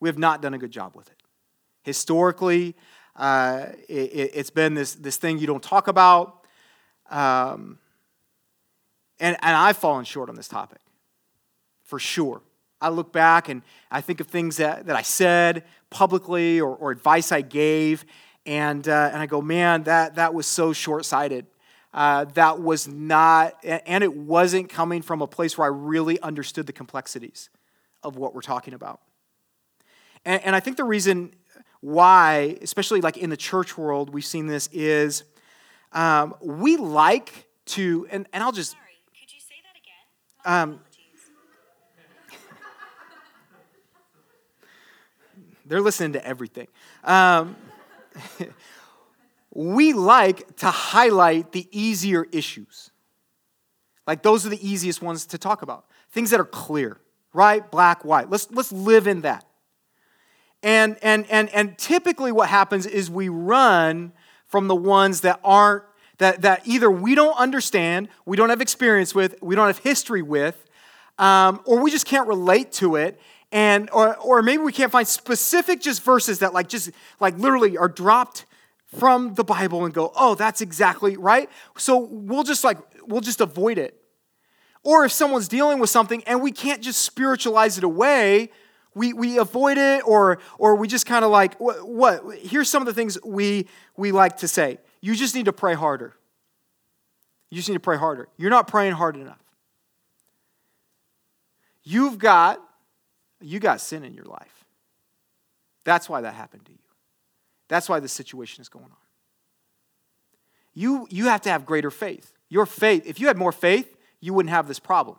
We 0.00 0.08
have 0.08 0.18
not 0.18 0.42
done 0.42 0.54
a 0.54 0.58
good 0.58 0.70
job 0.70 0.94
with 0.94 1.08
it. 1.08 1.19
Historically, 1.82 2.74
uh, 3.16 3.66
it, 3.88 4.34
has 4.34 4.50
been 4.50 4.74
this, 4.74 4.94
this 4.94 5.16
thing 5.16 5.38
you 5.38 5.46
don't 5.46 5.62
talk 5.62 5.88
about. 5.88 6.44
Um, 7.10 7.78
and, 9.18 9.36
and 9.42 9.56
I've 9.56 9.76
fallen 9.76 10.04
short 10.04 10.28
on 10.28 10.34
this 10.34 10.48
topic, 10.48 10.80
for 11.84 11.98
sure. 11.98 12.40
I 12.80 12.88
look 12.88 13.12
back 13.12 13.48
and 13.48 13.62
I 13.90 14.00
think 14.00 14.20
of 14.20 14.28
things 14.28 14.56
that, 14.56 14.86
that 14.86 14.96
I 14.96 15.02
said 15.02 15.64
publicly 15.90 16.60
or, 16.60 16.74
or 16.74 16.90
advice 16.90 17.30
I 17.30 17.42
gave, 17.42 18.04
and, 18.46 18.88
uh, 18.88 19.10
and 19.12 19.20
I 19.20 19.26
go, 19.26 19.42
man, 19.42 19.82
that, 19.82 20.14
that 20.14 20.32
was 20.32 20.46
so 20.46 20.72
short 20.72 21.04
sighted. 21.04 21.46
Uh, 21.92 22.24
that 22.34 22.60
was 22.60 22.86
not, 22.86 23.54
and 23.64 24.04
it 24.04 24.14
wasn't 24.14 24.68
coming 24.68 25.02
from 25.02 25.20
a 25.20 25.26
place 25.26 25.58
where 25.58 25.66
I 25.66 25.70
really 25.70 26.20
understood 26.20 26.66
the 26.66 26.72
complexities 26.72 27.50
of 28.02 28.16
what 28.16 28.34
we're 28.34 28.40
talking 28.40 28.74
about. 28.74 29.00
And, 30.24 30.40
and 30.44 30.56
I 30.56 30.60
think 30.60 30.76
the 30.76 30.84
reason 30.84 31.32
why, 31.80 32.58
especially 32.62 33.00
like 33.00 33.16
in 33.16 33.30
the 33.30 33.36
church 33.36 33.78
world, 33.78 34.10
we've 34.10 34.24
seen 34.24 34.46
this 34.46 34.68
is 34.72 35.24
um, 35.92 36.34
we 36.40 36.76
like 36.76 37.46
to, 37.66 38.06
and, 38.10 38.26
and 38.32 38.42
I'll 38.42 38.52
just. 38.52 38.72
Sorry, 38.72 38.82
could 39.18 39.32
you 39.32 39.40
say 39.40 39.54
that 39.64 39.76
again? 40.52 40.72
Um, 40.72 40.80
they're 45.66 45.80
listening 45.80 46.12
to 46.12 46.24
everything. 46.26 46.68
Um, 47.02 47.56
we 49.54 49.92
like 49.92 50.56
to 50.58 50.66
highlight 50.66 51.52
the 51.52 51.66
easier 51.70 52.26
issues. 52.30 52.90
Like 54.06 54.22
those 54.22 54.46
are 54.46 54.48
the 54.48 54.68
easiest 54.68 55.02
ones 55.02 55.26
to 55.26 55.38
talk 55.38 55.62
about. 55.62 55.86
Things 56.10 56.30
that 56.30 56.40
are 56.40 56.44
clear, 56.44 56.98
right? 57.32 57.68
Black, 57.70 58.04
white. 58.04 58.28
Let's, 58.28 58.50
let's 58.50 58.72
live 58.72 59.06
in 59.06 59.20
that. 59.22 59.44
And, 60.62 60.96
and, 61.02 61.26
and, 61.30 61.48
and 61.50 61.78
typically, 61.78 62.32
what 62.32 62.48
happens 62.48 62.86
is 62.86 63.10
we 63.10 63.28
run 63.28 64.12
from 64.46 64.68
the 64.68 64.74
ones 64.76 65.22
that 65.22 65.40
aren't, 65.42 65.84
that, 66.18 66.42
that 66.42 66.66
either 66.66 66.90
we 66.90 67.14
don't 67.14 67.36
understand, 67.38 68.08
we 68.26 68.36
don't 68.36 68.50
have 68.50 68.60
experience 68.60 69.14
with, 69.14 69.40
we 69.40 69.54
don't 69.54 69.68
have 69.68 69.78
history 69.78 70.22
with, 70.22 70.64
um, 71.18 71.60
or 71.64 71.80
we 71.80 71.90
just 71.90 72.04
can't 72.04 72.28
relate 72.28 72.72
to 72.72 72.96
it. 72.96 73.18
And, 73.52 73.90
or, 73.90 74.16
or 74.18 74.42
maybe 74.42 74.62
we 74.62 74.72
can't 74.72 74.92
find 74.92 75.08
specific 75.08 75.80
just 75.80 76.02
verses 76.04 76.40
that 76.40 76.52
like 76.52 76.68
just 76.68 76.90
like 77.18 77.36
literally 77.38 77.76
are 77.78 77.88
dropped 77.88 78.44
from 78.96 79.34
the 79.34 79.44
Bible 79.44 79.84
and 79.84 79.94
go, 79.94 80.12
oh, 80.14 80.34
that's 80.34 80.60
exactly 80.60 81.16
right. 81.16 81.48
So 81.76 81.98
we'll 81.98 82.42
just 82.42 82.64
like, 82.64 82.78
we'll 83.06 83.20
just 83.20 83.40
avoid 83.40 83.78
it. 83.78 83.96
Or 84.82 85.04
if 85.04 85.12
someone's 85.12 85.48
dealing 85.48 85.78
with 85.78 85.90
something 85.90 86.22
and 86.24 86.42
we 86.42 86.52
can't 86.52 86.82
just 86.82 87.02
spiritualize 87.02 87.76
it 87.78 87.84
away, 87.84 88.50
we, 88.94 89.12
we 89.12 89.38
avoid 89.38 89.78
it 89.78 90.02
or, 90.06 90.38
or 90.58 90.74
we 90.74 90.88
just 90.88 91.06
kind 91.06 91.24
of 91.24 91.30
like, 91.30 91.58
what, 91.60 91.86
what? 91.86 92.22
Here's 92.38 92.68
some 92.68 92.82
of 92.82 92.86
the 92.86 92.94
things 92.94 93.18
we, 93.24 93.68
we 93.96 94.12
like 94.12 94.38
to 94.38 94.48
say. 94.48 94.78
You 95.00 95.14
just 95.14 95.34
need 95.34 95.44
to 95.46 95.52
pray 95.52 95.74
harder. 95.74 96.14
You 97.50 97.56
just 97.56 97.68
need 97.68 97.74
to 97.74 97.80
pray 97.80 97.96
harder. 97.96 98.28
You're 98.36 98.50
not 98.50 98.68
praying 98.68 98.92
hard 98.92 99.16
enough. 99.16 99.38
You've 101.82 102.18
got, 102.18 102.60
you 103.40 103.58
got 103.58 103.80
sin 103.80 104.04
in 104.04 104.14
your 104.14 104.26
life. 104.26 104.64
That's 105.84 106.08
why 106.08 106.20
that 106.20 106.34
happened 106.34 106.66
to 106.66 106.72
you. 106.72 106.78
That's 107.68 107.88
why 107.88 108.00
the 108.00 108.08
situation 108.08 108.60
is 108.60 108.68
going 108.68 108.84
on. 108.84 108.90
You, 110.74 111.06
you 111.10 111.26
have 111.26 111.40
to 111.42 111.50
have 111.50 111.64
greater 111.64 111.90
faith. 111.90 112.32
Your 112.48 112.66
faith, 112.66 113.04
if 113.06 113.20
you 113.20 113.28
had 113.28 113.36
more 113.36 113.52
faith, 113.52 113.96
you 114.20 114.34
wouldn't 114.34 114.50
have 114.50 114.68
this 114.68 114.78
problem. 114.78 115.16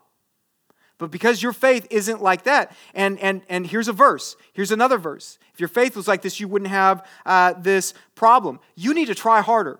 But 1.01 1.09
because 1.09 1.41
your 1.41 1.51
faith 1.51 1.87
isn't 1.89 2.21
like 2.21 2.43
that, 2.43 2.75
and, 2.93 3.17
and, 3.21 3.41
and 3.49 3.65
here's 3.65 3.87
a 3.87 3.91
verse, 3.91 4.35
here's 4.53 4.69
another 4.69 4.99
verse. 4.99 5.39
If 5.51 5.59
your 5.59 5.67
faith 5.67 5.95
was 5.95 6.07
like 6.07 6.21
this, 6.21 6.39
you 6.39 6.47
wouldn't 6.47 6.69
have 6.69 7.03
uh, 7.25 7.53
this 7.53 7.95
problem. 8.13 8.59
You 8.75 8.93
need 8.93 9.07
to 9.07 9.15
try 9.15 9.41
harder. 9.41 9.79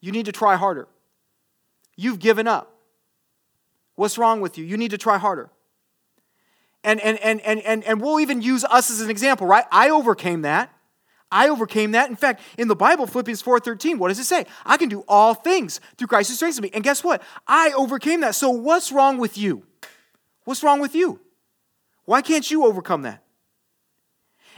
You 0.00 0.12
need 0.12 0.24
to 0.24 0.32
try 0.32 0.56
harder. 0.56 0.88
You've 1.94 2.20
given 2.20 2.48
up. 2.48 2.74
What's 3.96 4.16
wrong 4.16 4.40
with 4.40 4.56
you? 4.56 4.64
You 4.64 4.78
need 4.78 4.92
to 4.92 4.98
try 4.98 5.18
harder. 5.18 5.50
And, 6.82 7.00
and, 7.02 7.18
and, 7.18 7.42
and, 7.42 7.60
and, 7.60 7.84
and 7.84 8.00
we'll 8.00 8.18
even 8.18 8.40
use 8.40 8.64
us 8.64 8.90
as 8.90 9.02
an 9.02 9.10
example, 9.10 9.46
right? 9.46 9.66
I 9.70 9.90
overcame 9.90 10.40
that. 10.40 10.70
I 11.30 11.50
overcame 11.50 11.92
that. 11.92 12.08
In 12.08 12.16
fact, 12.16 12.40
in 12.56 12.68
the 12.68 12.76
Bible, 12.76 13.06
Philippians 13.06 13.42
4:13, 13.42 13.98
what 13.98 14.08
does 14.08 14.18
it 14.18 14.24
say? 14.24 14.46
I 14.64 14.78
can 14.78 14.88
do 14.88 15.04
all 15.06 15.34
things 15.34 15.80
through 15.98 16.06
Christ 16.06 16.30
who 16.30 16.34
strengthens 16.36 16.62
me. 16.62 16.70
And 16.72 16.82
guess 16.82 17.04
what? 17.04 17.22
I 17.46 17.72
overcame 17.76 18.22
that. 18.22 18.34
So 18.34 18.48
what's 18.48 18.90
wrong 18.90 19.18
with 19.18 19.36
you? 19.36 19.64
What's 20.44 20.62
wrong 20.62 20.80
with 20.80 20.94
you? 20.94 21.20
Why 22.04 22.22
can't 22.22 22.48
you 22.50 22.64
overcome 22.64 23.02
that? 23.02 23.22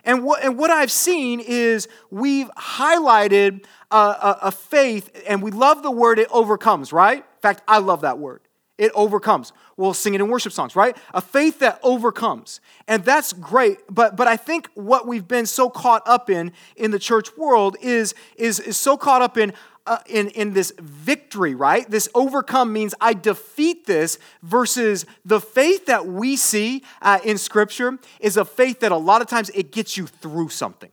And 0.05 0.23
what, 0.23 0.45
and 0.45 0.59
what 0.59 0.71
I've 0.71 0.91
seen 0.91 1.41
is 1.41 1.89
we've 2.11 2.49
highlighted 2.57 3.65
a, 3.91 3.97
a, 3.97 4.39
a 4.43 4.53
faith, 4.53 5.11
and 5.27 5.43
we 5.43 5.51
love 5.51 5.83
the 5.83 5.91
word 5.91 6.19
it 6.19 6.29
overcomes, 6.31 6.93
right? 6.93 7.19
In 7.19 7.41
fact, 7.41 7.63
I 7.67 7.79
love 7.79 8.03
that 8.03 8.19
word. 8.19 8.43
It 8.79 8.93
overcomes. 8.95 9.53
We'll 9.77 9.95
sing 9.95 10.15
it 10.15 10.21
in 10.21 10.29
worship 10.29 10.53
songs, 10.53 10.77
right? 10.77 10.97
A 11.15 11.21
faith 11.21 11.61
that 11.61 11.81
overcomes. 11.83 12.61
And 12.87 13.05
that's 13.05 13.33
great. 13.33 13.79
But, 13.89 14.17
but 14.17 14.29
I 14.29 14.37
think 14.37 14.69
what 14.75 15.07
we've 15.07 15.27
been 15.27 15.47
so 15.47 15.71
caught 15.71 16.03
up 16.07 16.29
in 16.29 16.53
in 16.77 16.91
the 16.91 16.99
church 16.99 17.35
world 17.37 17.77
is, 17.81 18.15
is, 18.37 18.61
is 18.61 18.77
so 18.77 18.99
caught 18.99 19.23
up 19.23 19.39
in, 19.39 19.55
uh, 19.87 19.99
in, 20.07 20.29
in 20.31 20.53
this 20.53 20.73
victory, 20.79 21.55
right? 21.55 21.89
This 21.91 22.09
overcome 22.15 22.73
means 22.73 22.95
I 23.01 23.15
defeat 23.15 23.87
this, 23.87 24.19
versus 24.43 25.07
the 25.25 25.41
faith 25.41 25.87
that 25.87 26.07
we 26.07 26.37
see 26.37 26.83
uh, 27.03 27.19
in 27.25 27.39
Scripture 27.39 27.99
is 28.21 28.37
a 28.37 28.45
faith 28.45 28.81
that 28.81 28.93
a 28.93 28.97
lot 28.97 29.23
of 29.23 29.29
times 29.29 29.51
it 29.51 29.73
gets 29.73 29.97
you 29.97 30.07
through 30.07 30.49
something. 30.49 30.91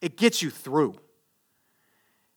It 0.00 0.16
gets 0.16 0.42
you 0.42 0.50
through. 0.50 0.96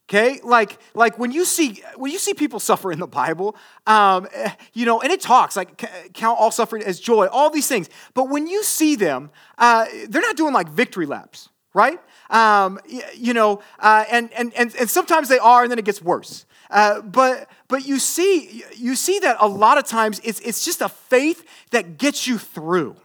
Okay, 0.10 0.40
like 0.44 0.80
like 0.96 1.20
when 1.20 1.32
you 1.32 1.46
see 1.46 1.84
when 1.96 2.12
you 2.12 2.18
see 2.18 2.34
people 2.34 2.60
suffer 2.60 2.92
in 2.92 2.98
the 2.98 3.06
Bible, 3.06 3.56
um, 3.86 4.28
you 4.74 4.84
know, 4.84 5.02
and 5.02 5.12
it 5.12 5.22
talks 5.22 5.56
like 5.56 5.88
count 6.14 6.40
all 6.40 6.50
suffering 6.50 6.82
as 6.82 7.00
joy, 7.00 7.28
all 7.28 7.52
these 7.52 7.68
things. 7.68 7.92
But 8.16 8.28
when 8.28 8.48
you 8.48 8.64
see 8.64 8.96
them, 8.96 9.30
uh, 9.60 9.86
they're 10.08 10.24
not 10.24 10.36
doing 10.36 10.52
like 10.52 10.68
victory 10.70 11.06
laps, 11.06 11.50
right? 11.76 12.00
Um, 12.30 12.80
you 13.16 13.34
know, 13.34 13.62
uh, 13.80 14.06
and, 14.12 14.32
and 14.34 14.54
and 14.54 14.76
and 14.76 14.90
sometimes 14.90 15.30
they 15.30 15.40
are, 15.40 15.64
and 15.64 15.72
then 15.72 15.80
it 15.80 15.86
gets 15.86 16.02
worse. 16.02 16.46
Uh, 16.70 17.02
but 17.02 17.50
but 17.68 17.86
you 17.86 17.98
see 17.98 18.64
you 18.76 18.96
see 18.96 19.20
that 19.20 19.38
a 19.40 19.48
lot 19.48 19.78
of 19.78 19.86
times 19.86 20.22
it's 20.24 20.40
it's 20.42 20.64
just 20.64 20.82
a 20.82 20.90
faith 20.90 21.44
that 21.72 21.98
gets 21.98 22.28
you 22.28 22.38
through. 22.38 22.96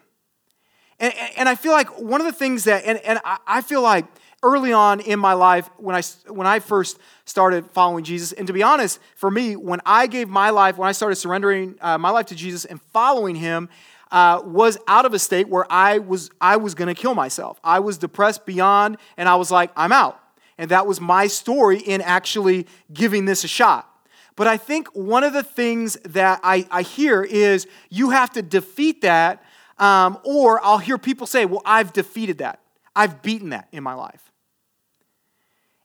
And, 1.01 1.13
and 1.37 1.49
I 1.49 1.55
feel 1.55 1.73
like 1.73 1.99
one 1.99 2.21
of 2.21 2.27
the 2.27 2.33
things 2.33 2.65
that 2.65 2.85
and, 2.85 2.99
and 2.99 3.21
I 3.47 3.63
feel 3.63 3.83
like 3.83 4.07
early 4.45 4.73
on 4.73 5.01
in 5.01 5.19
my 5.19 5.33
life 5.33 5.69
when 5.79 5.97
I, 5.97 6.03
when 6.29 6.47
I 6.47 6.61
first 6.61 6.99
started 7.25 7.67
following 7.71 8.05
Jesus. 8.05 8.33
And 8.33 8.47
to 8.47 8.53
be 8.53 8.63
honest, 8.63 9.01
for 9.17 9.31
me, 9.31 9.57
when 9.57 9.81
I 9.87 10.07
gave 10.07 10.29
my 10.29 10.51
life, 10.51 10.77
when 10.77 10.89
I 10.89 10.93
started 10.93 11.17
surrendering 11.17 11.77
uh, 11.81 11.97
my 11.97 12.11
life 12.11 12.27
to 12.27 12.35
Jesus 12.35 12.67
and 12.67 12.81
following 12.93 13.37
him, 13.37 13.71
uh, 14.11 14.43
was 14.45 14.79
out 14.87 15.05
of 15.05 15.15
a 15.15 15.19
state 15.19 15.49
where 15.49 15.71
I 15.71 15.99
was, 15.99 16.31
I 16.41 16.57
was 16.57 16.75
going 16.75 16.95
to 16.95 17.01
kill 17.01 17.15
myself. 17.15 17.59
I 17.65 17.81
was 17.81 17.99
depressed 17.99 18.47
beyond, 18.47 18.99
and 19.17 19.29
I 19.29 19.37
was 19.37 19.51
like, 19.51 19.71
I'm 19.77 19.93
out. 19.93 20.21
And 20.59 20.71
that 20.71 20.87
was 20.87 21.01
my 21.01 21.27
story 21.27 21.79
in 21.79 22.01
actually 22.01 22.67
giving 22.93 23.25
this 23.25 23.45
a 23.45 23.49
shot. 23.49 23.91
But 24.37 24.47
I 24.47 24.57
think 24.57 24.89
one 24.89 25.25
of 25.25 25.33
the 25.33 25.43
things 25.43 25.97
that 26.05 26.41
I, 26.43 26.67
I 26.71 26.83
hear 26.83 27.23
is 27.23 27.67
you 27.89 28.11
have 28.11 28.31
to 28.33 28.43
defeat 28.43 29.03
that, 29.03 29.43
um, 29.79 30.19
or 30.25 30.65
I'll 30.65 30.79
hear 30.79 30.99
people 30.99 31.27
say, 31.27 31.45
Well, 31.45 31.63
I've 31.65 31.93
defeated 31.93 32.39
that. 32.39 32.61
I've 32.97 33.23
beaten 33.23 33.51
that 33.51 33.69
in 33.73 33.83
my 33.83 33.95
life. 33.95 34.33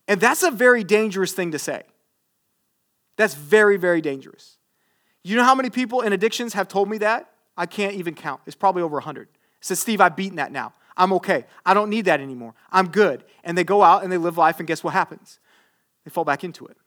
And 0.08 0.20
that's 0.20 0.42
a 0.42 0.52
very 0.52 0.84
dangerous 0.84 1.34
thing 1.34 1.52
to 1.52 1.60
say. 1.60 1.84
That's 3.18 3.36
very, 3.36 3.78
very 3.78 4.02
dangerous. 4.02 4.58
You 5.24 5.36
know 5.36 5.44
how 5.44 5.54
many 5.54 5.70
people 5.70 6.02
in 6.02 6.14
addictions 6.14 6.54
have 6.54 6.68
told 6.68 6.90
me 6.90 6.98
that? 7.00 7.30
I 7.60 7.66
can't 7.66 7.94
even 7.96 8.16
count. 8.16 8.40
It's 8.46 8.56
probably 8.56 8.82
over 8.82 8.96
100. 8.96 9.28
Says, 9.60 9.80
Steve, 9.80 10.00
I've 10.00 10.16
beaten 10.16 10.38
that 10.38 10.54
now. 10.54 10.74
I'm 10.96 11.12
okay. 11.14 11.46
I 11.66 11.74
don't 11.74 11.90
need 11.90 12.06
that 12.06 12.22
anymore. 12.22 12.56
I'm 12.72 12.88
good. 12.88 13.26
And 13.44 13.58
they 13.58 13.66
go 13.66 13.84
out 13.84 14.02
and 14.02 14.12
they 14.12 14.18
live 14.18 14.38
life, 14.38 14.60
and 14.60 14.68
guess 14.68 14.82
what 14.82 14.94
happens? 14.94 15.40
They 16.06 16.10
fall 16.10 16.24
back 16.24 16.46
into 16.46 16.66
it. 16.68 16.78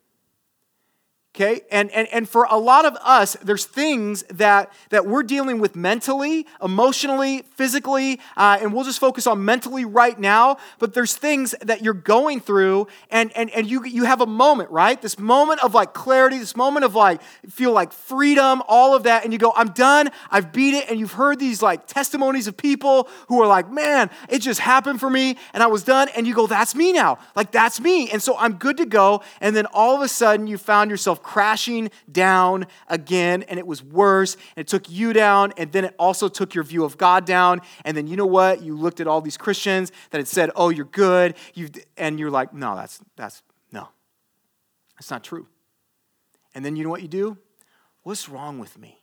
Okay? 1.35 1.61
And, 1.71 1.89
and, 1.89 2.07
and 2.09 2.29
for 2.29 2.45
a 2.47 2.57
lot 2.59 2.85
of 2.85 2.95
us, 2.97 3.35
there's 3.41 3.65
things 3.65 4.21
that, 4.29 4.71
that 4.89 5.07
we're 5.07 5.23
dealing 5.23 5.57
with 5.57 5.75
mentally, 5.75 6.45
emotionally, 6.61 7.41
physically, 7.55 8.19
uh, 8.37 8.59
and 8.61 8.71
we'll 8.71 8.83
just 8.83 8.99
focus 8.99 9.25
on 9.25 9.43
mentally 9.43 9.83
right 9.83 10.19
now. 10.19 10.57
But 10.77 10.93
there's 10.93 11.15
things 11.15 11.55
that 11.61 11.81
you're 11.81 11.95
going 11.95 12.39
through, 12.39 12.85
and, 13.09 13.35
and, 13.35 13.49
and 13.49 13.67
you, 13.67 13.83
you 13.83 14.03
have 14.03 14.21
a 14.21 14.27
moment, 14.27 14.69
right? 14.69 15.01
This 15.01 15.17
moment 15.17 15.63
of 15.63 15.73
like 15.73 15.95
clarity, 15.95 16.37
this 16.37 16.55
moment 16.55 16.85
of 16.85 16.93
like, 16.93 17.19
feel 17.49 17.71
like 17.71 17.93
freedom, 17.93 18.61
all 18.67 18.95
of 18.95 19.01
that. 19.03 19.23
And 19.23 19.33
you 19.33 19.39
go, 19.39 19.53
I'm 19.55 19.69
done, 19.69 20.11
I've 20.29 20.53
beat 20.53 20.75
it. 20.75 20.87
And 20.87 20.99
you've 20.99 21.13
heard 21.13 21.39
these 21.39 21.63
like 21.63 21.87
testimonies 21.87 22.45
of 22.45 22.55
people 22.55 23.09
who 23.27 23.41
are 23.41 23.47
like, 23.47 23.71
man, 23.71 24.11
it 24.29 24.37
just 24.43 24.59
happened 24.59 24.99
for 24.99 25.09
me, 25.09 25.37
and 25.55 25.63
I 25.63 25.67
was 25.67 25.83
done. 25.83 26.09
And 26.15 26.27
you 26.27 26.35
go, 26.35 26.45
that's 26.45 26.75
me 26.75 26.93
now. 26.93 27.17
Like, 27.35 27.51
that's 27.51 27.79
me. 27.79 28.11
And 28.11 28.21
so 28.21 28.37
I'm 28.37 28.53
good 28.53 28.77
to 28.77 28.85
go. 28.85 29.23
And 29.41 29.55
then 29.55 29.65
all 29.73 29.95
of 29.95 30.03
a 30.03 30.07
sudden, 30.07 30.45
you 30.45 30.59
found 30.59 30.91
yourself 30.91 31.22
crashing 31.23 31.89
down 32.11 32.67
again, 32.87 33.43
and 33.43 33.57
it 33.57 33.65
was 33.65 33.83
worse. 33.83 34.35
And 34.55 34.63
it 34.63 34.67
took 34.67 34.89
you 34.89 35.13
down, 35.13 35.53
and 35.57 35.71
then 35.71 35.85
it 35.85 35.95
also 35.97 36.27
took 36.27 36.53
your 36.53 36.63
view 36.63 36.83
of 36.83 36.97
God 36.97 37.25
down. 37.25 37.61
And 37.85 37.97
then 37.97 38.07
you 38.07 38.15
know 38.15 38.25
what? 38.25 38.61
You 38.61 38.77
looked 38.77 38.99
at 38.99 39.07
all 39.07 39.21
these 39.21 39.37
Christians 39.37 39.91
that 40.11 40.17
had 40.19 40.27
said, 40.27 40.51
"Oh, 40.55 40.69
you're 40.69 40.85
good," 40.85 41.35
you 41.53 41.69
and 41.97 42.19
you're 42.19 42.31
like, 42.31 42.53
"No, 42.53 42.75
that's 42.75 42.99
that's 43.15 43.41
no, 43.71 43.87
that's 44.95 45.09
not 45.09 45.23
true." 45.23 45.47
And 46.53 46.63
then 46.63 46.75
you 46.75 46.83
know 46.83 46.89
what 46.89 47.01
you 47.01 47.07
do? 47.07 47.37
What's 48.03 48.29
wrong 48.29 48.59
with 48.59 48.77
me? 48.77 48.99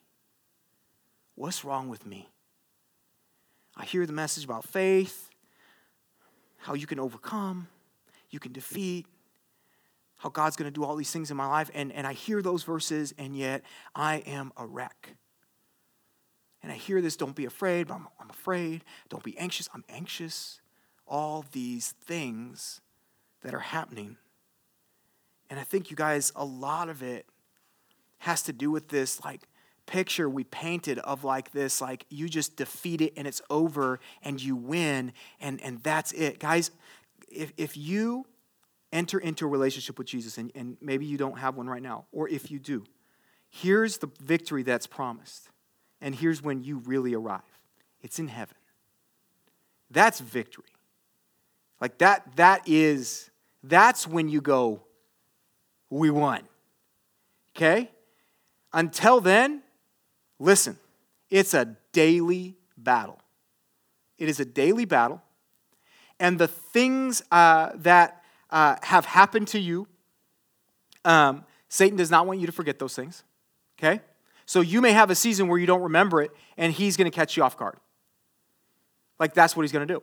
What's 1.34 1.64
wrong 1.64 1.88
with 1.88 2.04
me? 2.06 2.28
I 3.76 3.84
hear 3.84 4.04
the 4.04 4.12
message 4.12 4.44
about 4.44 4.64
faith, 4.64 5.30
how 6.58 6.74
you 6.74 6.86
can 6.86 7.00
overcome, 7.00 7.68
you 8.28 8.38
can 8.38 8.52
defeat, 8.52 9.06
how 10.20 10.28
God's 10.28 10.54
going 10.54 10.70
to 10.70 10.70
do 10.70 10.84
all 10.84 10.96
these 10.96 11.10
things 11.10 11.30
in 11.30 11.36
my 11.38 11.46
life. 11.46 11.70
And, 11.72 11.90
and 11.92 12.06
I 12.06 12.12
hear 12.12 12.42
those 12.42 12.62
verses, 12.62 13.14
and 13.16 13.34
yet 13.34 13.62
I 13.94 14.16
am 14.26 14.52
a 14.54 14.66
wreck. 14.66 15.16
And 16.62 16.70
I 16.70 16.74
hear 16.74 17.00
this 17.00 17.16
don't 17.16 17.34
be 17.34 17.46
afraid, 17.46 17.88
but 17.88 17.94
I'm, 17.94 18.08
I'm 18.20 18.28
afraid. 18.28 18.84
Don't 19.08 19.22
be 19.22 19.36
anxious, 19.38 19.68
I'm 19.72 19.84
anxious. 19.88 20.60
All 21.06 21.46
these 21.52 21.94
things 22.04 22.82
that 23.40 23.54
are 23.54 23.60
happening. 23.60 24.18
And 25.48 25.58
I 25.58 25.62
think 25.62 25.90
you 25.90 25.96
guys, 25.96 26.32
a 26.36 26.44
lot 26.44 26.90
of 26.90 27.02
it 27.02 27.24
has 28.18 28.42
to 28.42 28.52
do 28.52 28.70
with 28.70 28.88
this 28.88 29.24
like 29.24 29.40
picture 29.86 30.28
we 30.28 30.44
painted 30.44 30.98
of 31.00 31.24
like 31.24 31.50
this 31.50 31.80
like 31.80 32.04
you 32.10 32.28
just 32.28 32.54
defeat 32.54 33.00
it 33.00 33.12
and 33.16 33.26
it's 33.26 33.42
over 33.50 33.98
and 34.22 34.40
you 34.40 34.54
win 34.54 35.12
and 35.40 35.60
and 35.62 35.82
that's 35.82 36.12
it 36.12 36.38
guys 36.38 36.70
if, 37.28 37.52
if 37.56 37.76
you 37.76 38.24
enter 38.92 39.18
into 39.18 39.44
a 39.44 39.48
relationship 39.48 39.98
with 39.98 40.06
Jesus, 40.06 40.38
and, 40.38 40.50
and 40.54 40.76
maybe 40.80 41.06
you 41.06 41.16
don't 41.16 41.38
have 41.38 41.56
one 41.56 41.68
right 41.68 41.82
now, 41.82 42.06
or 42.12 42.28
if 42.28 42.50
you 42.50 42.58
do, 42.58 42.84
here's 43.48 43.98
the 43.98 44.10
victory 44.20 44.62
that's 44.62 44.86
promised. 44.86 45.48
And 46.00 46.14
here's 46.14 46.42
when 46.42 46.64
you 46.64 46.78
really 46.78 47.14
arrive 47.14 47.42
it's 48.02 48.18
in 48.18 48.28
heaven. 48.28 48.56
That's 49.90 50.20
victory. 50.20 50.64
Like 51.80 51.98
that, 51.98 52.36
that 52.36 52.62
is, 52.66 53.30
that's 53.62 54.06
when 54.06 54.28
you 54.28 54.40
go, 54.40 54.82
we 55.90 56.10
won. 56.10 56.42
Okay? 57.56 57.90
Until 58.72 59.20
then, 59.20 59.62
listen, 60.38 60.78
it's 61.28 61.54
a 61.54 61.76
daily 61.92 62.56
battle. 62.76 63.20
It 64.18 64.28
is 64.28 64.38
a 64.38 64.44
daily 64.44 64.84
battle. 64.84 65.22
And 66.20 66.38
the 66.38 66.48
things 66.48 67.22
uh, 67.30 67.70
that 67.76 68.19
uh, 68.50 68.76
have 68.82 69.04
happened 69.04 69.48
to 69.48 69.58
you, 69.58 69.86
um, 71.04 71.44
Satan 71.68 71.96
does 71.96 72.10
not 72.10 72.26
want 72.26 72.40
you 72.40 72.46
to 72.46 72.52
forget 72.52 72.78
those 72.78 72.94
things. 72.94 73.24
Okay? 73.78 74.00
So 74.46 74.60
you 74.60 74.80
may 74.80 74.92
have 74.92 75.10
a 75.10 75.14
season 75.14 75.48
where 75.48 75.58
you 75.58 75.66
don't 75.66 75.82
remember 75.82 76.20
it, 76.22 76.32
and 76.56 76.72
he's 76.72 76.96
going 76.96 77.10
to 77.10 77.14
catch 77.14 77.36
you 77.36 77.42
off 77.42 77.56
guard. 77.56 77.78
Like 79.18 79.34
that's 79.34 79.56
what 79.56 79.62
he's 79.62 79.72
going 79.72 79.86
to 79.86 79.94
do. 79.94 80.02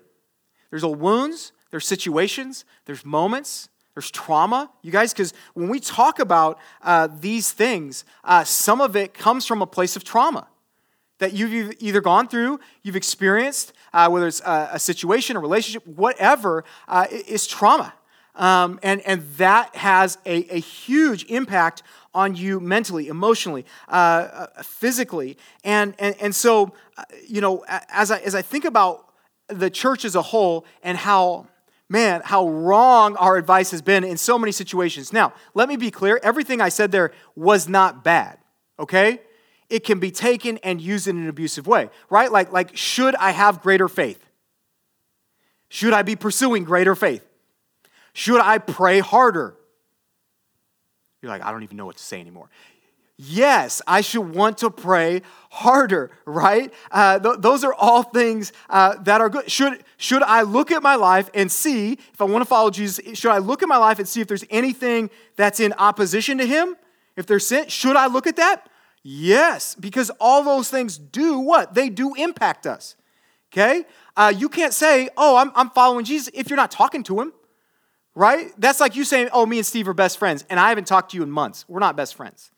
There's 0.70 0.84
old 0.84 1.00
wounds, 1.00 1.52
there's 1.72 1.86
situations, 1.86 2.66
there's 2.86 3.06
moments, 3.06 3.70
there's 3.94 4.12
trauma, 4.12 4.70
you 4.84 4.92
guys, 4.92 5.12
because 5.12 5.34
when 5.54 5.70
we 5.70 5.80
talk 5.80 6.20
about 6.20 6.60
uh, 6.84 7.08
these 7.20 7.52
things, 7.52 8.06
uh, 8.24 8.44
some 8.44 8.80
of 8.80 8.96
it 8.96 9.14
comes 9.14 9.46
from 9.46 9.62
a 9.62 9.68
place 9.68 9.96
of 9.96 10.04
trauma 10.04 10.48
that 11.18 11.34
you've 11.34 11.74
either 11.80 12.00
gone 12.00 12.28
through, 12.28 12.60
you've 12.84 12.96
experienced, 12.96 13.74
uh, 13.94 14.08
whether 14.08 14.28
it's 14.28 14.40
a, 14.42 14.70
a, 14.74 14.80
situation, 14.80 15.36
a 15.36 15.40
relationship, 15.40 15.86
whatever, 15.88 16.64
uh, 16.88 17.08
is 17.10 17.48
trauma. 17.48 17.94
Um, 18.38 18.80
and, 18.84 19.02
and 19.02 19.24
that 19.38 19.76
has 19.76 20.18
a, 20.26 20.56
a 20.56 20.60
huge 20.60 21.26
impact 21.26 21.84
on 22.14 22.36
you 22.36 22.60
mentally, 22.60 23.08
emotionally, 23.08 23.66
uh, 23.90 23.92
uh 23.92 24.64
physically. 24.64 25.38
And, 25.64 25.96
and, 26.00 26.16
and 26.22 26.34
so, 26.34 26.74
uh, 26.98 27.04
you 27.28 27.42
know, 27.42 27.66
as 27.68 28.12
I, 28.12 28.20
as 28.20 28.36
I 28.36 28.42
think 28.42 28.64
about 28.64 29.12
the 29.48 29.70
church 29.70 30.06
as 30.06 30.16
a 30.16 30.22
whole 30.22 30.66
and 30.84 30.98
how, 30.98 31.48
man, 31.90 32.22
how 32.24 32.48
wrong 32.48 33.16
our 33.18 33.38
advice 33.38 33.72
has 33.72 33.82
been 33.82 34.04
in 34.04 34.18
so 34.18 34.38
many 34.38 34.52
situations. 34.52 35.12
Now, 35.12 35.34
let 35.54 35.68
me 35.68 35.76
be 35.76 35.90
clear 35.90 36.20
everything 36.22 36.62
I 36.62 36.70
said 36.70 36.92
there 36.92 37.12
was 37.36 37.68
not 37.68 38.04
bad, 38.04 38.38
okay? 38.80 39.22
It 39.70 39.84
can 39.84 40.00
be 40.00 40.12
taken 40.12 40.58
and 40.60 40.80
used 40.80 41.08
in 41.08 41.18
an 41.18 41.28
abusive 41.28 41.66
way, 41.66 41.90
right? 42.10 42.32
Like, 42.32 42.52
like 42.52 42.78
should 42.78 43.16
I 43.16 43.32
have 43.32 43.62
greater 43.62 43.88
faith? 43.88 44.24
Should 45.70 45.94
I 45.94 46.04
be 46.04 46.16
pursuing 46.16 46.64
greater 46.64 46.96
faith? 46.96 47.24
Should 48.18 48.42
I 48.42 48.58
pray 48.58 48.98
harder? 48.98 49.56
You're 51.22 51.30
like, 51.30 51.44
I 51.44 51.52
don't 51.52 51.62
even 51.62 51.78
know 51.78 51.86
what 51.86 51.98
to 51.98 52.04
say 52.04 52.20
anymore. 52.20 52.50
Yes, 53.16 53.80
I 53.86 54.02
should 54.02 54.34
want 54.34 54.58
to 54.60 54.72
pray 54.72 55.22
harder, 55.52 56.10
right? 56.26 56.74
Uh, 56.90 57.20
th- 57.20 57.36
those 57.38 57.64
are 57.64 57.76
all 57.76 58.02
things 58.02 58.54
uh, 58.72 58.96
that 59.04 59.22
are 59.22 59.30
good. 59.30 59.52
Should, 59.52 59.84
should 59.98 60.24
I 60.24 60.42
look 60.42 60.72
at 60.72 60.82
my 60.82 60.96
life 60.96 61.30
and 61.36 61.52
see, 61.52 61.92
if 61.92 62.20
I 62.20 62.24
want 62.24 62.42
to 62.42 62.48
follow 62.48 62.72
Jesus, 62.72 63.20
should 63.20 63.30
I 63.30 63.38
look 63.38 63.62
at 63.62 63.70
my 63.70 63.78
life 63.78 64.00
and 64.00 64.08
see 64.08 64.20
if 64.20 64.28
there's 64.28 64.46
anything 64.50 65.12
that's 65.36 65.60
in 65.60 65.74
opposition 65.74 66.40
to 66.40 66.46
him? 66.48 66.76
If 67.18 67.28
there's 67.28 67.46
sin, 67.46 67.68
should 67.68 67.96
I 67.96 68.08
look 68.08 68.26
at 68.26 68.38
that? 68.38 68.68
Yes, 69.04 69.76
because 69.76 70.10
all 70.20 70.44
those 70.44 70.72
things 70.72 70.98
do 70.98 71.38
what? 71.38 71.76
They 71.76 71.90
do 71.90 72.16
impact 72.16 72.66
us. 72.66 72.96
Okay? 73.54 73.86
Uh, 74.16 74.34
you 74.36 74.50
can't 74.50 74.74
say, 74.74 75.08
oh, 75.18 75.38
I'm, 75.38 75.52
I'm 75.54 75.70
following 75.70 76.04
Jesus 76.04 76.32
if 76.34 76.50
you're 76.50 76.58
not 76.58 76.72
talking 76.72 77.04
to 77.04 77.22
him 77.22 77.32
right? 78.18 78.52
That's 78.58 78.80
like 78.80 78.96
you 78.96 79.04
saying, 79.04 79.30
"Oh, 79.32 79.46
me 79.46 79.58
and 79.58 79.66
Steve 79.66 79.88
are 79.88 79.94
best 79.94 80.18
friends," 80.18 80.44
and 80.50 80.60
I 80.60 80.70
haven't 80.70 80.88
talked 80.88 81.12
to 81.12 81.18
you 81.18 81.24
in 81.24 81.30
months. 81.30 81.66
We're 81.68 81.80
not 81.80 81.96
best 81.96 82.16
friends. 82.16 82.52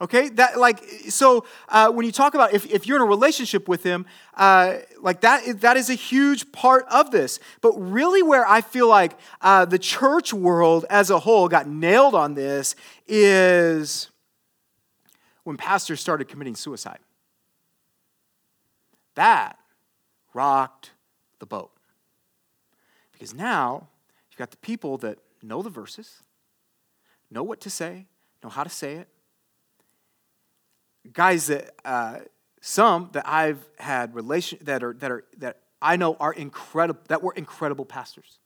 Okay, 0.00 0.30
that 0.30 0.58
like 0.58 0.82
so 1.08 1.44
uh, 1.68 1.90
when 1.90 2.06
you 2.06 2.10
talk 2.10 2.34
about 2.34 2.54
if, 2.54 2.66
if 2.66 2.86
you're 2.86 2.96
in 2.96 3.02
a 3.02 3.06
relationship 3.06 3.68
with 3.68 3.82
him, 3.82 4.06
uh, 4.34 4.78
like 5.00 5.20
that 5.20 5.60
that 5.60 5.76
is 5.76 5.90
a 5.90 5.94
huge 5.94 6.50
part 6.52 6.86
of 6.90 7.10
this. 7.10 7.38
But 7.60 7.72
really, 7.72 8.22
where 8.22 8.48
I 8.48 8.62
feel 8.62 8.88
like 8.88 9.12
uh, 9.42 9.66
the 9.66 9.78
church 9.78 10.32
world 10.32 10.86
as 10.88 11.10
a 11.10 11.18
whole 11.18 11.48
got 11.48 11.68
nailed 11.68 12.14
on 12.14 12.34
this 12.34 12.74
is 13.06 14.10
when 15.44 15.58
pastors 15.58 16.00
started 16.00 16.28
committing 16.28 16.56
suicide. 16.56 16.98
That 19.16 19.58
rocked 20.32 20.90
the 21.38 21.46
boat 21.46 21.70
because 23.12 23.34
now 23.34 23.88
You've 24.34 24.38
got 24.40 24.50
the 24.50 24.56
people 24.56 24.98
that 24.98 25.18
know 25.44 25.62
the 25.62 25.70
verses, 25.70 26.24
know 27.30 27.44
what 27.44 27.60
to 27.60 27.70
say, 27.70 28.06
know 28.42 28.50
how 28.50 28.64
to 28.64 28.68
say 28.70 28.94
it. 28.94 29.08
Guys 31.12 31.46
that 31.46 31.70
uh, 31.84 32.18
some 32.60 33.10
that 33.12 33.28
I've 33.28 33.64
had 33.78 34.12
relation 34.12 34.58
that 34.62 34.82
are 34.82 34.92
that 34.94 35.12
are 35.12 35.24
that 35.38 35.58
I 35.80 35.94
know 35.94 36.16
are 36.18 36.32
incredible 36.32 37.00
that 37.06 37.22
were 37.22 37.32
incredible 37.34 37.84
pastors. 37.84 38.40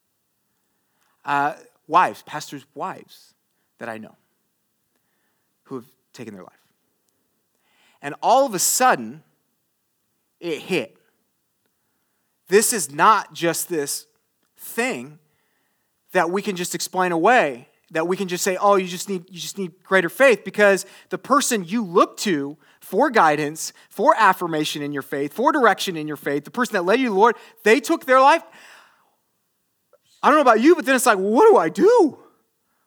Uh, 1.25 1.55
wives, 1.87 2.21
pastors' 2.21 2.67
wives 2.75 3.33
that 3.79 3.89
I 3.89 3.97
know 3.97 4.17
who 5.63 5.77
have 5.77 5.87
taken 6.13 6.35
their 6.35 6.43
life. 6.43 6.53
And 8.03 8.15
all 8.23 8.45
of 8.45 8.55
a 8.55 8.59
sudden, 8.59 9.23
it 10.39 10.59
hit. 10.59 10.99
This 12.49 12.75
is 12.75 12.93
not 12.93 13.33
just 13.33 13.71
this 13.71 14.07
thing 14.59 15.19
that 16.13 16.31
we 16.31 16.43
can 16.43 16.57
just 16.57 16.75
explain 16.75 17.13
away 17.13 17.69
that 17.91 18.07
we 18.07 18.17
can 18.17 18.29
just 18.29 18.45
say 18.45 18.57
oh 18.61 18.77
you 18.77 18.87
just 18.87 19.09
need 19.09 19.25
you 19.29 19.41
just 19.41 19.59
need 19.59 19.73
greater 19.83 20.09
faith 20.09 20.45
because 20.45 20.85
the 21.09 21.19
person 21.19 21.65
you 21.65 21.83
look 21.85 22.17
to 22.19 22.57
for 22.81 23.11
guidance 23.11 23.73
for 23.89 24.15
affirmation 24.17 24.83
in 24.83 24.93
your 24.93 25.03
faith 25.03 25.33
for 25.33 25.53
direction 25.53 25.97
in 25.97 26.07
your 26.07 26.17
faith 26.17 26.45
the 26.45 26.51
person 26.51 26.75
that 26.75 26.83
led 26.83 26.99
you 26.99 27.07
to 27.07 27.13
the 27.13 27.19
lord 27.19 27.37
they 27.65 27.81
took 27.81 28.07
their 28.07 28.21
life. 28.21 28.43
I 30.23 30.29
don't 30.29 30.37
know 30.37 30.43
about 30.43 30.61
you 30.61 30.75
but 30.75 30.85
then 30.85 30.95
it's 30.95 31.07
like 31.07 31.19
what 31.19 31.51
do 31.51 31.57
i 31.57 31.69
do? 31.69 32.19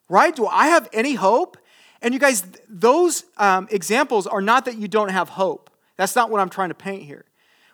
Right? 0.10 0.36
Do 0.36 0.46
i 0.48 0.68
have 0.68 0.90
any 0.94 1.16
hope? 1.16 1.58
And 2.02 2.14
you 2.14 2.20
guys 2.20 2.46
those 2.68 3.26
um, 3.38 3.68
examples 3.72 4.28
are 4.28 4.42
not 4.42 4.66
that 4.66 4.78
you 4.78 4.88
don't 4.88 5.10
have 5.10 5.30
hope. 5.30 5.70
That's 5.98 6.16
not 6.16 6.30
what 6.30 6.42
i'm 6.42 6.50
trying 6.50 6.70
to 6.70 6.76
paint 6.76 7.04
here. 7.04 7.26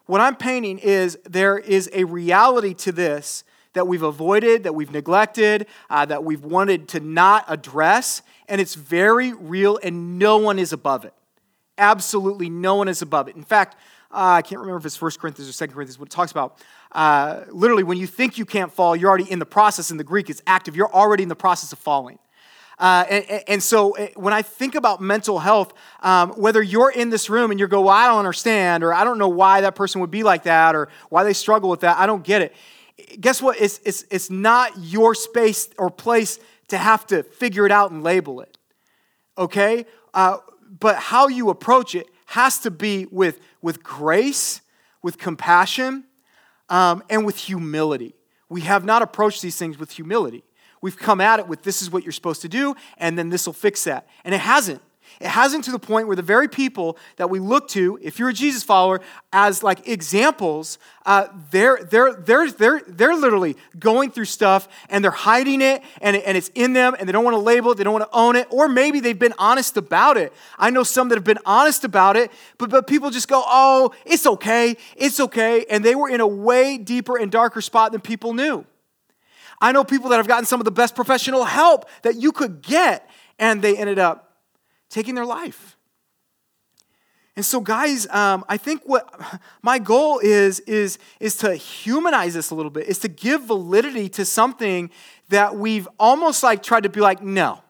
What 0.05 0.21
i'm 0.21 0.35
painting 0.35 0.79
is 0.79 1.17
there 1.25 1.57
is 1.57 1.89
a 1.93 2.05
reality 2.05 2.73
to 2.75 2.91
this 2.91 3.43
that 3.73 3.87
we've 3.87 4.03
avoided, 4.03 4.63
that 4.63 4.73
we've 4.73 4.91
neglected, 4.91 5.67
uh, 5.89 6.05
that 6.05 6.23
we've 6.23 6.43
wanted 6.43 6.87
to 6.89 6.99
not 6.99 7.45
address, 7.47 8.21
and 8.47 8.61
it's 8.61 8.75
very 8.75 9.33
real, 9.33 9.79
and 9.83 10.17
no 10.19 10.37
one 10.37 10.59
is 10.59 10.73
above 10.73 11.05
it. 11.05 11.13
Absolutely 11.77 12.49
no 12.49 12.75
one 12.75 12.87
is 12.87 13.01
above 13.01 13.27
it. 13.27 13.35
In 13.35 13.43
fact, 13.43 13.75
uh, 14.11 14.39
I 14.39 14.41
can't 14.41 14.59
remember 14.59 14.77
if 14.77 14.85
it's 14.85 15.01
1 15.01 15.11
Corinthians 15.19 15.49
or 15.49 15.67
2 15.67 15.73
Corinthians, 15.73 15.99
what 15.99 16.07
it 16.07 16.11
talks 16.11 16.31
about. 16.31 16.59
Uh, 16.91 17.43
literally, 17.49 17.83
when 17.83 17.97
you 17.97 18.07
think 18.07 18.37
you 18.37 18.45
can't 18.45 18.71
fall, 18.71 18.95
you're 18.95 19.09
already 19.09 19.29
in 19.29 19.39
the 19.39 19.45
process. 19.45 19.91
In 19.91 19.97
the 19.97 20.03
Greek, 20.03 20.29
it's 20.29 20.41
active. 20.47 20.75
You're 20.75 20.91
already 20.91 21.23
in 21.23 21.29
the 21.29 21.35
process 21.35 21.73
of 21.73 21.79
falling. 21.79 22.17
Uh, 22.79 23.05
and, 23.09 23.43
and, 23.47 23.63
so 23.63 23.97
uh, 23.97 24.07
when 24.15 24.33
I 24.33 24.43
think 24.43 24.75
about 24.75 25.01
mental 25.01 25.39
health, 25.39 25.73
um, 26.01 26.29
whether 26.33 26.61
you're 26.61 26.91
in 26.91 27.09
this 27.09 27.27
room 27.27 27.49
and 27.49 27.59
you 27.59 27.67
go, 27.67 27.81
well, 27.81 27.95
I 27.95 28.07
don't 28.07 28.19
understand, 28.19 28.83
or 28.83 28.93
I 28.93 29.03
don't 29.03 29.17
know 29.17 29.29
why 29.29 29.61
that 29.61 29.73
person 29.73 29.99
would 30.01 30.11
be 30.11 30.21
like 30.21 30.43
that, 30.43 30.75
or 30.75 30.87
why 31.09 31.23
they 31.23 31.33
struggle 31.33 31.71
with 31.71 31.79
that, 31.79 31.97
I 31.97 32.05
don't 32.05 32.23
get 32.23 32.43
it 32.43 32.55
guess 33.19 33.41
what? 33.41 33.59
It's, 33.59 33.79
it's, 33.85 34.05
it's 34.09 34.29
not 34.29 34.71
your 34.77 35.15
space 35.15 35.69
or 35.77 35.89
place 35.89 36.39
to 36.69 36.77
have 36.77 37.05
to 37.07 37.23
figure 37.23 37.65
it 37.65 37.71
out 37.71 37.91
and 37.91 38.03
label 38.03 38.41
it. 38.41 38.57
Okay? 39.37 39.85
Uh, 40.13 40.37
but 40.79 40.97
how 40.97 41.27
you 41.27 41.49
approach 41.49 41.95
it 41.95 42.07
has 42.27 42.59
to 42.59 42.71
be 42.71 43.05
with, 43.05 43.39
with 43.61 43.83
grace, 43.83 44.61
with 45.01 45.17
compassion, 45.17 46.03
um, 46.69 47.03
and 47.09 47.25
with 47.25 47.37
humility. 47.37 48.13
We 48.49 48.61
have 48.61 48.83
not 48.83 49.01
approached 49.01 49.41
these 49.41 49.57
things 49.57 49.77
with 49.77 49.91
humility. 49.91 50.43
We've 50.81 50.97
come 50.97 51.21
at 51.21 51.39
it 51.39 51.47
with 51.47 51.63
this 51.63 51.81
is 51.81 51.91
what 51.91 52.03
you're 52.03 52.11
supposed 52.11 52.41
to 52.41 52.49
do, 52.49 52.75
and 52.97 53.17
then 53.17 53.29
this 53.29 53.45
will 53.45 53.53
fix 53.53 53.83
that. 53.85 54.07
And 54.23 54.35
it 54.35 54.41
hasn't. 54.41 54.81
It 55.19 55.27
hasn't 55.27 55.63
to 55.63 55.71
the 55.71 55.79
point 55.79 56.07
where 56.07 56.15
the 56.15 56.21
very 56.21 56.47
people 56.47 56.97
that 57.15 57.29
we 57.29 57.39
look 57.39 57.67
to, 57.69 57.97
if 58.01 58.19
you're 58.19 58.29
a 58.29 58.33
Jesus 58.33 58.61
follower, 58.61 59.01
as 59.33 59.63
like 59.63 59.87
examples, 59.87 60.77
uh, 61.05 61.27
they're, 61.49 61.79
they're, 61.83 62.13
they're, 62.13 62.51
they're, 62.51 62.81
they're 62.87 63.15
literally 63.15 63.57
going 63.79 64.11
through 64.11 64.25
stuff 64.25 64.67
and 64.89 65.03
they're 65.03 65.09
hiding 65.09 65.61
it 65.61 65.81
and, 66.01 66.15
and 66.15 66.37
it's 66.37 66.51
in 66.53 66.73
them 66.73 66.95
and 66.99 67.07
they 67.07 67.11
don't 67.11 67.23
want 67.23 67.33
to 67.33 67.41
label 67.41 67.71
it, 67.71 67.77
they 67.77 67.83
don't 67.83 67.93
want 67.93 68.09
to 68.09 68.15
own 68.17 68.35
it, 68.35 68.47
or 68.51 68.67
maybe 68.67 68.99
they've 68.99 69.17
been 69.17 69.33
honest 69.39 69.75
about 69.75 70.17
it. 70.17 70.31
I 70.59 70.69
know 70.69 70.83
some 70.83 71.09
that 71.09 71.15
have 71.15 71.23
been 71.23 71.39
honest 71.45 71.83
about 71.83 72.15
it, 72.15 72.31
but, 72.59 72.69
but 72.69 72.85
people 72.85 73.09
just 73.09 73.27
go, 73.27 73.43
oh, 73.45 73.91
it's 74.05 74.27
okay, 74.27 74.77
it's 74.95 75.19
okay. 75.19 75.65
And 75.69 75.83
they 75.83 75.95
were 75.95 76.09
in 76.09 76.21
a 76.21 76.27
way 76.27 76.77
deeper 76.77 77.17
and 77.17 77.31
darker 77.31 77.61
spot 77.61 77.91
than 77.91 78.01
people 78.01 78.33
knew. 78.33 78.65
I 79.59 79.71
know 79.71 79.83
people 79.83 80.09
that 80.11 80.17
have 80.17 80.27
gotten 80.27 80.45
some 80.45 80.61
of 80.61 80.65
the 80.65 80.71
best 80.71 80.95
professional 80.95 81.43
help 81.43 81.89
that 82.03 82.15
you 82.17 82.31
could 82.31 82.61
get, 82.61 83.09
and 83.39 83.61
they 83.61 83.75
ended 83.75 83.97
up 83.97 84.26
taking 84.89 85.15
their 85.15 85.25
life. 85.25 85.77
And 87.35 87.45
so, 87.45 87.59
guys, 87.61 88.07
um, 88.07 88.43
I 88.49 88.57
think 88.57 88.81
what 88.85 89.07
my 89.61 89.77
goal 89.77 90.17
is, 90.17 90.59
is, 90.61 90.97
is 91.19 91.37
to 91.37 91.53
humanize 91.53 92.33
this 92.33 92.49
a 92.49 92.55
little 92.55 92.71
bit, 92.71 92.87
is 92.87 92.97
to 92.99 93.07
give 93.07 93.43
validity 93.43 94.09
to 94.09 94.25
something 94.25 94.89
that 95.29 95.55
we've 95.55 95.87
almost 95.99 96.41
like 96.41 96.63
tried 96.63 96.83
to 96.83 96.89
be 96.89 96.99
like, 96.99 97.21
no. 97.21 97.61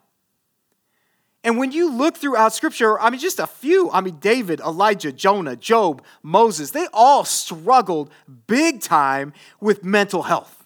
And 1.43 1.57
when 1.57 1.73
you 1.73 1.91
look 1.91 2.15
throughout 2.15 2.53
scripture, 2.53 2.99
I 2.99 3.09
mean, 3.09 3.19
just 3.19 3.39
a 3.39 3.47
few, 3.47 3.91
I 3.91 3.99
mean, 3.99 4.19
David, 4.19 4.61
Elijah, 4.61 5.11
Jonah, 5.11 5.57
Job, 5.57 6.01
Moses, 6.23 6.71
they 6.71 6.87
all 6.93 7.25
struggled 7.25 8.09
big 8.47 8.81
time 8.81 9.33
with 9.59 9.83
mental 9.83 10.23
health. 10.23 10.65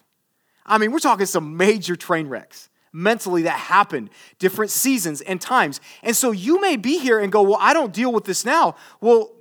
I 0.63 0.77
mean, 0.77 0.91
we're 0.91 0.99
talking 0.99 1.25
some 1.25 1.57
major 1.57 1.95
train 1.95 2.27
wrecks 2.27 2.69
mentally 2.93 3.43
that 3.43 3.57
happened, 3.57 4.09
different 4.39 4.71
seasons 4.71 5.21
and 5.21 5.39
times. 5.39 5.79
And 6.03 6.15
so 6.15 6.31
you 6.31 6.59
may 6.59 6.75
be 6.75 6.97
here 6.99 7.19
and 7.19 7.31
go, 7.31 7.41
Well, 7.41 7.57
I 7.59 7.73
don't 7.73 7.93
deal 7.93 8.11
with 8.11 8.25
this 8.25 8.45
now. 8.45 8.75
Well, 8.99 9.31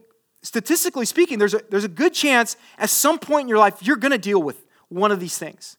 statistically 0.42 1.06
speaking, 1.06 1.38
there's 1.38 1.54
a, 1.54 1.60
there's 1.70 1.84
a 1.84 1.88
good 1.88 2.14
chance 2.14 2.56
at 2.78 2.90
some 2.90 3.18
point 3.18 3.42
in 3.42 3.48
your 3.48 3.58
life 3.58 3.82
you're 3.82 3.96
going 3.96 4.12
to 4.12 4.18
deal 4.18 4.42
with 4.42 4.64
one 4.88 5.12
of 5.12 5.20
these 5.20 5.38
things. 5.38 5.76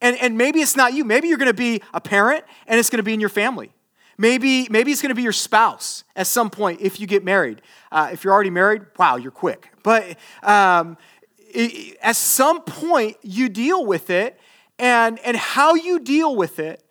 And, 0.00 0.16
and 0.18 0.38
maybe 0.38 0.60
it's 0.60 0.76
not 0.76 0.92
you. 0.92 1.04
Maybe 1.04 1.28
you're 1.28 1.38
going 1.38 1.50
to 1.50 1.54
be 1.54 1.82
a 1.92 2.00
parent 2.00 2.44
and 2.66 2.78
it's 2.78 2.88
going 2.88 2.98
to 2.98 3.02
be 3.02 3.14
in 3.14 3.20
your 3.20 3.28
family. 3.28 3.72
Maybe, 4.16 4.66
maybe 4.68 4.90
it's 4.90 5.00
going 5.00 5.10
to 5.10 5.14
be 5.14 5.22
your 5.22 5.32
spouse 5.32 6.04
at 6.16 6.26
some 6.26 6.50
point 6.50 6.80
if 6.80 7.00
you 7.00 7.06
get 7.06 7.24
married. 7.24 7.62
Uh, 7.90 8.10
if 8.12 8.24
you're 8.24 8.32
already 8.32 8.50
married, 8.50 8.82
wow, 8.98 9.16
you're 9.16 9.30
quick. 9.30 9.70
But 9.84 10.16
um, 10.42 10.96
it, 11.38 11.96
at 12.02 12.16
some 12.16 12.62
point, 12.62 13.16
you 13.22 13.48
deal 13.48 13.86
with 13.86 14.10
it, 14.10 14.38
and, 14.78 15.18
and 15.20 15.36
how 15.36 15.74
you 15.74 16.00
deal 16.00 16.34
with 16.34 16.58
it 16.58 16.82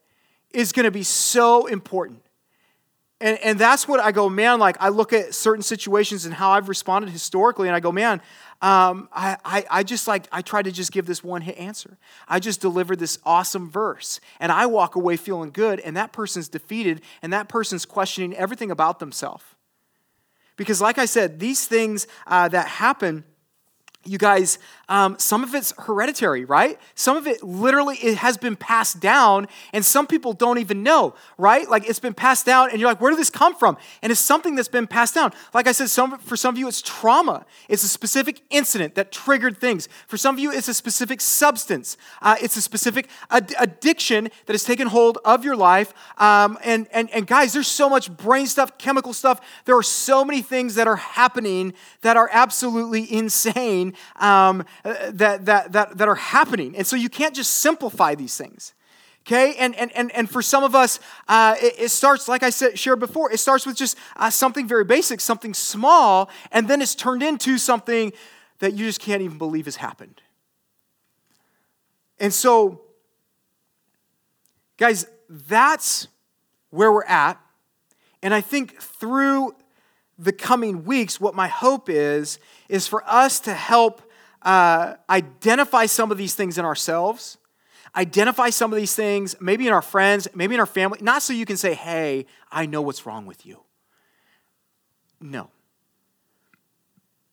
is 0.57 0.71
going 0.71 0.85
to 0.85 0.91
be 0.91 1.03
so 1.03 1.67
important. 1.67 2.19
And, 3.21 3.37
and 3.43 3.59
that's 3.59 3.87
what 3.87 3.99
I 3.99 4.11
go, 4.11 4.27
man, 4.27 4.59
like 4.59 4.75
I 4.79 4.89
look 4.89 5.13
at 5.13 5.35
certain 5.35 5.61
situations 5.61 6.25
and 6.25 6.33
how 6.33 6.49
I've 6.49 6.67
responded 6.67 7.11
historically, 7.11 7.67
and 7.67 7.75
I 7.75 7.79
go, 7.79 7.91
man, 7.91 8.21
um, 8.59 9.07
I, 9.13 9.37
I, 9.45 9.65
I 9.69 9.83
just 9.83 10.07
like, 10.07 10.27
I 10.31 10.41
try 10.41 10.63
to 10.63 10.71
just 10.71 10.91
give 10.91 11.05
this 11.05 11.23
one 11.23 11.41
hit 11.41 11.59
answer. 11.59 11.99
I 12.27 12.39
just 12.39 12.59
deliver 12.59 12.95
this 12.95 13.19
awesome 13.23 13.69
verse, 13.69 14.19
and 14.39 14.51
I 14.51 14.65
walk 14.65 14.95
away 14.95 15.15
feeling 15.15 15.51
good, 15.51 15.79
and 15.79 15.95
that 15.95 16.11
person's 16.11 16.49
defeated, 16.49 17.01
and 17.21 17.31
that 17.33 17.49
person's 17.49 17.85
questioning 17.85 18.35
everything 18.35 18.71
about 18.71 18.97
themselves. 18.97 19.43
Because, 20.55 20.81
like 20.81 20.97
I 20.97 21.05
said, 21.05 21.39
these 21.39 21.67
things 21.67 22.07
uh, 22.25 22.47
that 22.47 22.67
happen 22.67 23.25
you 24.07 24.17
guys, 24.17 24.59
um, 24.89 25.19
some 25.19 25.43
of 25.43 25.53
it's 25.53 25.73
hereditary, 25.77 26.45
right? 26.45 26.79
Some 26.95 27.17
of 27.17 27.27
it 27.27 27.43
literally 27.43 27.97
it 27.97 28.17
has 28.17 28.37
been 28.37 28.55
passed 28.55 28.99
down, 28.99 29.47
and 29.73 29.83
some 29.83 30.07
people 30.07 30.33
don't 30.33 30.59
even 30.59 30.81
know, 30.81 31.13
right? 31.37 31.69
Like 31.69 31.87
it's 31.89 31.99
been 31.99 32.13
passed 32.13 32.45
down, 32.45 32.69
and 32.71 32.79
you're 32.79 32.89
like, 32.89 33.01
where 33.01 33.11
did 33.11 33.19
this 33.19 33.29
come 33.29 33.55
from? 33.55 33.77
And 34.01 34.11
it's 34.11 34.21
something 34.21 34.55
that's 34.55 34.69
been 34.69 34.87
passed 34.87 35.15
down. 35.15 35.33
Like 35.53 35.67
I 35.67 35.73
said, 35.73 35.89
some 35.89 36.17
for 36.19 36.37
some 36.37 36.55
of 36.55 36.59
you, 36.59 36.67
it's 36.67 36.81
trauma. 36.81 37.45
It's 37.67 37.83
a 37.83 37.87
specific 37.87 38.41
incident 38.49 38.95
that 38.95 39.11
triggered 39.11 39.57
things. 39.57 39.89
For 40.07 40.17
some 40.17 40.35
of 40.35 40.39
you, 40.39 40.51
it's 40.51 40.69
a 40.69 40.73
specific 40.73 41.19
substance. 41.19 41.97
Uh, 42.21 42.37
it's 42.41 42.55
a 42.55 42.61
specific 42.61 43.09
ad- 43.29 43.53
addiction 43.59 44.29
that 44.45 44.53
has 44.53 44.63
taken 44.63 44.87
hold 44.87 45.17
of 45.25 45.43
your 45.43 45.55
life. 45.55 45.93
Um, 46.17 46.57
and 46.63 46.87
and 46.91 47.09
and 47.11 47.27
guys, 47.27 47.51
there's 47.51 47.67
so 47.67 47.89
much 47.89 48.15
brain 48.15 48.47
stuff, 48.47 48.77
chemical 48.77 49.11
stuff. 49.11 49.41
There 49.65 49.75
are 49.75 49.83
so 49.83 50.23
many 50.23 50.41
things 50.41 50.75
that 50.75 50.87
are 50.87 50.95
happening 50.95 51.73
that 52.01 52.15
are 52.15 52.29
absolutely 52.31 53.11
insane 53.11 53.95
um, 54.17 54.65
that, 54.83 55.45
that, 55.45 55.71
that, 55.71 55.97
that 55.97 56.07
are 56.07 56.15
happening. 56.15 56.75
And 56.75 56.85
so 56.85 56.95
you 56.95 57.09
can't 57.09 57.35
just 57.35 57.55
simplify 57.55 58.15
these 58.15 58.37
things. 58.37 58.73
Okay, 59.25 59.55
and, 59.55 59.75
and, 59.75 59.91
and, 59.91 60.09
and 60.13 60.29
for 60.29 60.41
some 60.41 60.63
of 60.63 60.73
us, 60.73 61.01
uh, 61.27 61.55
it, 61.61 61.73
it, 61.77 61.89
starts, 61.89 62.29
like 62.29 62.43
I 62.43 62.49
said, 62.49 62.79
shared 62.79 63.01
before, 63.01 63.29
it 63.29 63.39
starts 63.39 63.65
with 63.65 63.75
just 63.75 63.97
uh, 64.15 64.29
something 64.29 64.65
very 64.65 64.85
basic, 64.85 65.19
something 65.19 65.53
small, 65.53 66.29
and 66.49 66.69
then 66.69 66.81
it's 66.81 66.95
turned 66.95 67.21
into 67.21 67.57
something 67.57 68.13
that 68.59 68.73
you 68.73 68.85
just 68.85 69.01
can't 69.01 69.21
even 69.21 69.37
believe 69.37 69.65
has 69.65 69.75
happened. 69.75 70.21
And 72.19 72.33
so, 72.33 72.81
guys, 74.77 75.05
that's 75.29 76.07
where 76.69 76.91
we're 76.91 77.03
at. 77.03 77.37
And 78.23 78.33
I 78.33 78.39
think 78.39 78.81
through 78.81 79.55
the 80.17 80.31
coming 80.31 80.83
weeks, 80.83 81.21
what 81.21 81.35
my 81.35 81.47
hope 81.47 81.89
is, 81.89 82.39
is 82.69 82.87
for 82.87 83.03
us 83.05 83.39
to 83.41 83.53
help 83.53 84.01
uh, 84.41 84.95
identify 85.09 85.85
some 85.85 86.11
of 86.11 86.17
these 86.17 86.35
things 86.35 86.57
in 86.57 86.65
ourselves, 86.65 87.37
identify 87.95 88.49
some 88.49 88.71
of 88.71 88.77
these 88.77 88.95
things, 88.95 89.35
maybe 89.39 89.67
in 89.67 89.73
our 89.73 89.81
friends, 89.81 90.27
maybe 90.33 90.53
in 90.53 90.59
our 90.59 90.65
family, 90.65 90.99
not 91.01 91.21
so 91.21 91.33
you 91.33 91.45
can 91.45 91.57
say, 91.57 91.73
hey, 91.73 92.25
I 92.51 92.65
know 92.65 92.81
what's 92.81 93.05
wrong 93.05 93.25
with 93.25 93.45
you. 93.45 93.61
No. 95.19 95.49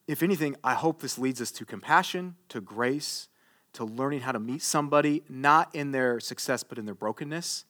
If 0.07 0.21
anything, 0.21 0.55
I 0.63 0.73
hope 0.73 1.01
this 1.01 1.17
leads 1.17 1.41
us 1.41 1.51
to 1.51 1.65
compassion, 1.65 2.35
to 2.49 2.61
grace, 2.61 3.27
to 3.73 3.83
learning 3.83 4.21
how 4.21 4.31
to 4.31 4.39
meet 4.39 4.61
somebody, 4.61 5.23
not 5.27 5.73
in 5.73 5.91
their 5.91 6.19
success, 6.19 6.63
but 6.63 6.77
in 6.77 6.85
their 6.85 6.95
brokenness. 6.95 7.65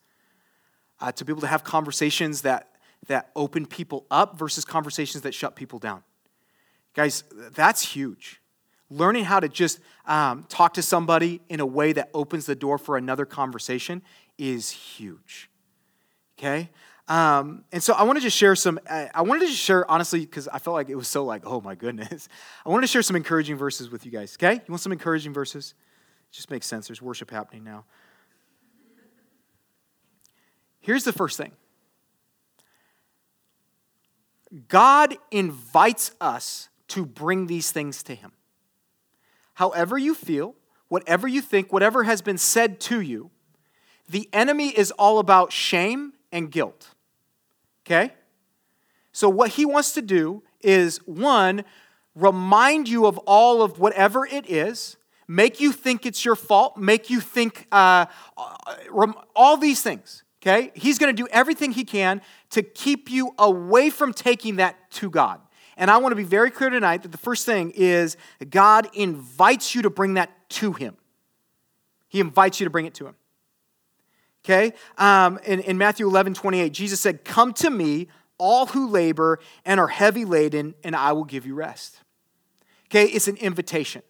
Uh, 1.00 1.12
to 1.12 1.26
be 1.26 1.32
able 1.32 1.42
to 1.42 1.48
have 1.48 1.64
conversations 1.64 2.42
that 2.42 2.75
that 3.08 3.32
open 3.36 3.66
people 3.66 4.06
up 4.10 4.38
versus 4.38 4.66
conversations 4.66 5.24
that 5.24 5.34
shut 5.34 5.56
people 5.56 5.80
down. 5.80 6.04
Guys, 6.94 7.24
that's 7.54 7.82
huge. 7.82 8.42
Learning 8.90 9.24
how 9.26 9.40
to 9.40 9.50
just 9.50 9.80
um, 10.06 10.46
talk 10.48 10.76
to 10.76 10.82
somebody 10.82 11.42
in 11.50 11.60
a 11.60 11.66
way 11.66 11.92
that 11.94 12.10
opens 12.14 12.46
the 12.46 12.56
door 12.56 12.78
for 12.78 12.98
another 12.98 13.26
conversation 13.26 14.02
is 14.38 14.70
huge. 14.70 15.50
Okay? 16.38 16.70
Um, 17.08 17.64
and 17.72 17.84
so 17.84 17.94
I 17.94 18.04
want 18.04 18.22
to 18.22 18.30
share 18.30 18.56
some, 18.56 18.80
I 18.90 19.22
wanted 19.22 19.48
to 19.48 19.54
share, 19.54 19.90
honestly, 19.90 20.22
because 20.22 20.48
I 20.48 20.60
felt 20.60 20.74
like 20.74 20.90
it 20.90 20.96
was 20.96 21.08
so 21.08 21.24
like, 21.24 21.44
oh 21.46 21.62
my 21.62 21.76
goodness. 21.76 22.28
I 22.66 22.70
wanted 22.70 22.88
to 22.88 22.92
share 22.92 23.04
some 23.04 23.16
encouraging 23.16 23.58
verses 23.58 23.90
with 23.90 24.06
you 24.06 24.12
guys, 24.12 24.36
okay? 24.38 24.54
You 24.54 24.70
want 24.70 24.82
some 24.82 24.92
encouraging 24.92 25.34
verses? 25.34 25.76
It 26.32 26.36
just 26.36 26.50
makes 26.50 26.66
sense. 26.66 26.88
There's 26.88 27.02
worship 27.02 27.30
happening 27.30 27.64
now. 27.64 27.86
Here's 30.80 31.04
the 31.04 31.14
first 31.14 31.38
thing 31.38 31.52
God 34.68 35.18
invites 35.32 36.12
us 36.22 36.70
to 36.90 37.06
bring 37.06 37.48
these 37.48 37.72
things 37.72 38.04
to 38.04 38.16
Him. 38.16 38.32
However, 39.56 39.98
you 39.98 40.14
feel, 40.14 40.56
whatever 40.88 41.28
you 41.28 41.42
think, 41.42 41.74
whatever 41.74 42.04
has 42.04 42.22
been 42.22 42.38
said 42.38 42.80
to 42.82 43.02
you, 43.02 43.32
the 44.08 44.30
enemy 44.34 44.70
is 44.70 44.92
all 44.92 45.20
about 45.20 45.52
shame 45.52 46.14
and 46.32 46.52
guilt. 46.52 46.90
Okay? 47.86 48.14
So, 49.12 49.30
what 49.30 49.52
he 49.52 49.66
wants 49.66 49.94
to 49.94 50.02
do 50.02 50.44
is 50.62 50.98
one, 51.06 51.64
remind 52.16 52.90
you 52.90 53.06
of 53.06 53.18
all 53.20 53.62
of 53.62 53.80
whatever 53.80 54.26
it 54.26 54.50
is, 54.50 54.98
make 55.26 55.62
you 55.62 55.72
think 55.72 56.06
it's 56.06 56.26
your 56.26 56.36
fault, 56.36 56.78
make 56.78 57.10
you 57.10 57.22
think 57.22 57.66
uh, 57.72 58.08
uh 58.36 59.14
all 59.34 59.56
these 59.56 59.82
things. 59.82 60.25
Okay? 60.46 60.72
He's 60.76 61.00
going 61.00 61.16
to 61.16 61.24
do 61.24 61.28
everything 61.32 61.72
he 61.72 61.84
can 61.84 62.22
to 62.52 62.62
keep 62.62 63.10
you 63.10 63.34
away 63.40 63.90
from 63.90 64.14
taking 64.14 64.58
that 64.58 64.92
to 64.92 65.10
God. 65.10 65.42
And 65.78 65.90
I 65.90 65.98
want 65.98 66.12
to 66.12 66.16
be 66.16 66.24
very 66.24 66.52
clear 66.52 66.70
tonight 66.70 67.02
that 67.04 67.12
the 67.12 67.18
first 67.18 67.46
thing 67.46 67.72
is 67.76 68.16
God 68.50 68.88
invites 68.94 69.74
you 69.74 69.82
to 69.82 69.90
bring 69.90 70.14
that 70.14 70.32
to 70.50 70.74
Him. 70.74 70.96
He 72.08 72.20
invites 72.20 72.60
you 72.60 72.66
to 72.66 72.70
bring 72.70 72.86
it 72.86 72.94
to 72.96 73.08
Him. 73.08 73.16
Okay? 74.46 74.74
Um, 74.98 75.40
in, 75.46 75.60
in 75.62 75.78
Matthew 75.78 76.08
11, 76.08 76.36
28, 76.36 76.72
Jesus 76.72 77.02
said, 77.02 77.26
Come 77.26 77.52
to 77.54 77.70
me, 77.70 78.08
all 78.38 78.68
who 78.68 78.88
labor 78.88 79.40
and 79.66 79.80
are 79.80 79.88
heavy 79.88 80.24
laden, 80.24 80.76
and 80.84 80.96
I 80.96 81.14
will 81.14 81.24
give 81.24 81.46
you 81.46 81.56
rest. 81.56 82.00
Okay? 82.90 83.06
It's 83.06 83.28
an 83.28 83.38
invitation. 83.38 84.04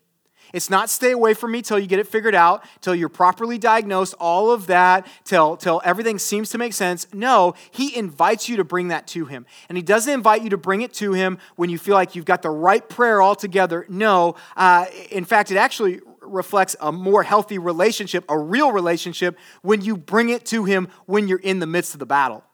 It's 0.56 0.70
not 0.70 0.90
stay 0.90 1.12
away 1.12 1.34
from 1.34 1.52
me 1.52 1.62
till 1.62 1.78
you 1.78 1.86
get 1.86 2.00
it 2.00 2.08
figured 2.08 2.34
out, 2.34 2.64
till 2.80 2.96
you're 2.96 3.10
properly 3.10 3.58
diagnosed, 3.58 4.14
all 4.22 4.52
of 4.52 4.68
that, 4.68 5.06
till, 5.26 5.58
till 5.58 5.82
everything 5.84 6.18
seems 6.18 6.50
to 6.52 6.58
make 6.58 6.72
sense. 6.72 7.08
No, 7.14 7.56
he 7.72 7.94
invites 7.94 8.48
you 8.48 8.56
to 8.56 8.64
bring 8.64 8.88
that 8.88 9.06
to 9.08 9.26
him. 9.26 9.46
And 9.68 9.78
he 9.78 9.82
doesn't 9.82 10.14
invite 10.14 10.44
you 10.44 10.50
to 10.52 10.58
bring 10.58 10.80
it 10.80 10.94
to 10.94 11.12
him 11.12 11.40
when 11.58 11.70
you 11.70 11.78
feel 11.78 11.96
like 11.96 12.16
you've 12.16 12.24
got 12.24 12.42
the 12.42 12.52
right 12.52 12.88
prayer 12.88 13.22
all 13.22 13.36
together. 13.36 13.86
No, 13.90 14.36
uh, 14.56 14.86
in 15.12 15.26
fact, 15.26 15.52
it 15.52 15.58
actually 15.58 16.00
reflects 16.22 16.78
a 16.80 16.90
more 16.90 17.24
healthy 17.24 17.58
relationship, 17.58 18.24
a 18.30 18.40
real 18.40 18.72
relationship, 18.72 19.38
when 19.62 19.82
you 19.82 19.98
bring 19.98 20.30
it 20.30 20.46
to 20.46 20.64
him 20.64 20.88
when 21.06 21.28
you're 21.28 21.38
in 21.38 21.60
the 21.60 21.68
midst 21.68 21.94
of 21.94 22.00
the 22.00 22.06
battle 22.06 22.46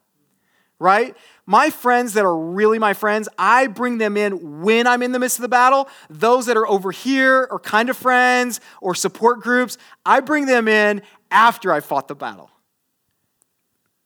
right? 0.81 1.15
My 1.45 1.69
friends 1.69 2.13
that 2.13 2.25
are 2.25 2.35
really 2.35 2.79
my 2.79 2.93
friends, 2.93 3.29
I 3.37 3.67
bring 3.67 3.99
them 3.99 4.17
in 4.17 4.61
when 4.61 4.87
I'm 4.87 5.03
in 5.03 5.11
the 5.11 5.19
midst 5.19 5.37
of 5.37 5.43
the 5.43 5.47
battle. 5.47 5.87
Those 6.09 6.47
that 6.47 6.57
are 6.57 6.67
over 6.67 6.91
here 6.91 7.47
or 7.51 7.59
kind 7.59 7.89
of 7.89 7.95
friends 7.95 8.59
or 8.81 8.95
support 8.95 9.41
groups, 9.41 9.77
I 10.05 10.19
bring 10.19 10.47
them 10.47 10.67
in 10.67 11.03
after 11.29 11.71
I 11.71 11.79
fought 11.79 12.07
the 12.07 12.15
battle. 12.15 12.49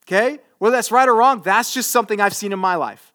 Okay? 0.06 0.40
Whether 0.58 0.76
that's 0.76 0.92
right 0.92 1.08
or 1.08 1.16
wrong, 1.16 1.42
that's 1.42 1.74
just 1.74 1.92
something 1.92 2.20
I've 2.20 2.36
seen 2.36 2.52
in 2.52 2.60
my 2.60 2.76
life. 2.76 3.14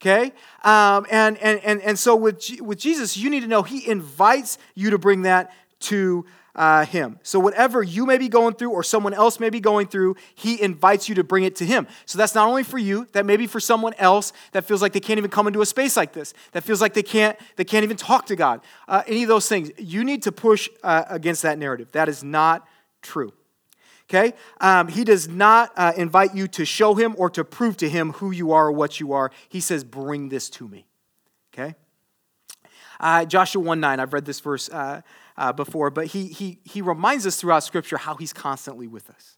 Okay? 0.00 0.32
Um, 0.62 1.06
and, 1.10 1.36
and, 1.38 1.60
and, 1.64 1.82
and 1.82 1.98
so 1.98 2.14
with, 2.14 2.40
G- 2.40 2.60
with 2.60 2.78
Jesus, 2.78 3.16
you 3.16 3.28
need 3.28 3.40
to 3.40 3.48
know 3.48 3.62
He 3.62 3.88
invites 3.88 4.56
you 4.74 4.90
to 4.90 4.98
bring 4.98 5.22
that 5.22 5.52
to 5.80 6.24
uh, 6.54 6.84
him. 6.84 7.18
So, 7.22 7.38
whatever 7.38 7.82
you 7.82 8.04
may 8.06 8.18
be 8.18 8.28
going 8.28 8.54
through 8.54 8.70
or 8.70 8.82
someone 8.82 9.14
else 9.14 9.38
may 9.38 9.50
be 9.50 9.60
going 9.60 9.86
through, 9.86 10.16
he 10.34 10.60
invites 10.60 11.08
you 11.08 11.14
to 11.16 11.24
bring 11.24 11.44
it 11.44 11.56
to 11.56 11.64
him. 11.64 11.86
So, 12.06 12.18
that's 12.18 12.34
not 12.34 12.48
only 12.48 12.62
for 12.62 12.78
you, 12.78 13.06
that 13.12 13.26
may 13.26 13.36
be 13.36 13.46
for 13.46 13.60
someone 13.60 13.94
else 13.98 14.32
that 14.52 14.64
feels 14.64 14.82
like 14.82 14.92
they 14.92 15.00
can't 15.00 15.18
even 15.18 15.30
come 15.30 15.46
into 15.46 15.60
a 15.60 15.66
space 15.66 15.96
like 15.96 16.12
this, 16.12 16.34
that 16.52 16.64
feels 16.64 16.80
like 16.80 16.94
they 16.94 17.02
can't, 17.02 17.38
they 17.56 17.64
can't 17.64 17.84
even 17.84 17.96
talk 17.96 18.26
to 18.26 18.36
God. 18.36 18.60
Uh, 18.88 19.02
any 19.06 19.22
of 19.22 19.28
those 19.28 19.48
things. 19.48 19.70
You 19.78 20.04
need 20.04 20.22
to 20.24 20.32
push 20.32 20.68
uh, 20.82 21.04
against 21.08 21.42
that 21.42 21.58
narrative. 21.58 21.88
That 21.92 22.08
is 22.08 22.24
not 22.24 22.66
true. 23.02 23.32
Okay? 24.10 24.32
Um, 24.60 24.88
he 24.88 25.04
does 25.04 25.28
not 25.28 25.70
uh, 25.76 25.92
invite 25.96 26.34
you 26.34 26.48
to 26.48 26.64
show 26.64 26.94
him 26.94 27.14
or 27.18 27.28
to 27.30 27.44
prove 27.44 27.76
to 27.78 27.88
him 27.88 28.12
who 28.12 28.30
you 28.30 28.52
are 28.52 28.68
or 28.68 28.72
what 28.72 29.00
you 29.00 29.12
are. 29.12 29.30
He 29.48 29.60
says, 29.60 29.84
Bring 29.84 30.30
this 30.30 30.48
to 30.50 30.66
me. 30.66 30.86
Okay? 31.52 31.74
Uh, 33.00 33.24
Joshua 33.24 33.62
1 33.62 33.80
9, 33.80 34.00
I've 34.00 34.12
read 34.12 34.24
this 34.24 34.40
verse 34.40 34.68
uh, 35.38 35.52
before, 35.52 35.88
but 35.88 36.08
he, 36.08 36.26
he, 36.26 36.58
he 36.64 36.82
reminds 36.82 37.26
us 37.26 37.40
throughout 37.40 37.62
Scripture 37.62 37.96
how 37.96 38.16
he's 38.16 38.32
constantly 38.32 38.88
with 38.88 39.08
us. 39.08 39.36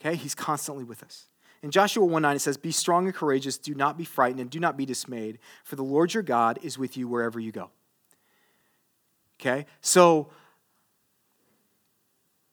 Okay? 0.00 0.14
He's 0.14 0.34
constantly 0.34 0.84
with 0.84 1.02
us. 1.02 1.28
In 1.62 1.70
Joshua 1.70 2.04
1 2.04 2.22
9, 2.22 2.36
it 2.36 2.38
says, 2.38 2.56
Be 2.56 2.70
strong 2.70 3.06
and 3.06 3.14
courageous, 3.14 3.58
do 3.58 3.74
not 3.74 3.98
be 3.98 4.04
frightened, 4.04 4.40
and 4.40 4.50
do 4.50 4.60
not 4.60 4.76
be 4.76 4.86
dismayed, 4.86 5.38
for 5.64 5.76
the 5.76 5.82
Lord 5.82 6.14
your 6.14 6.22
God 6.22 6.58
is 6.62 6.78
with 6.78 6.96
you 6.96 7.08
wherever 7.08 7.40
you 7.40 7.50
go. 7.50 7.70
Okay? 9.40 9.66
So, 9.80 10.30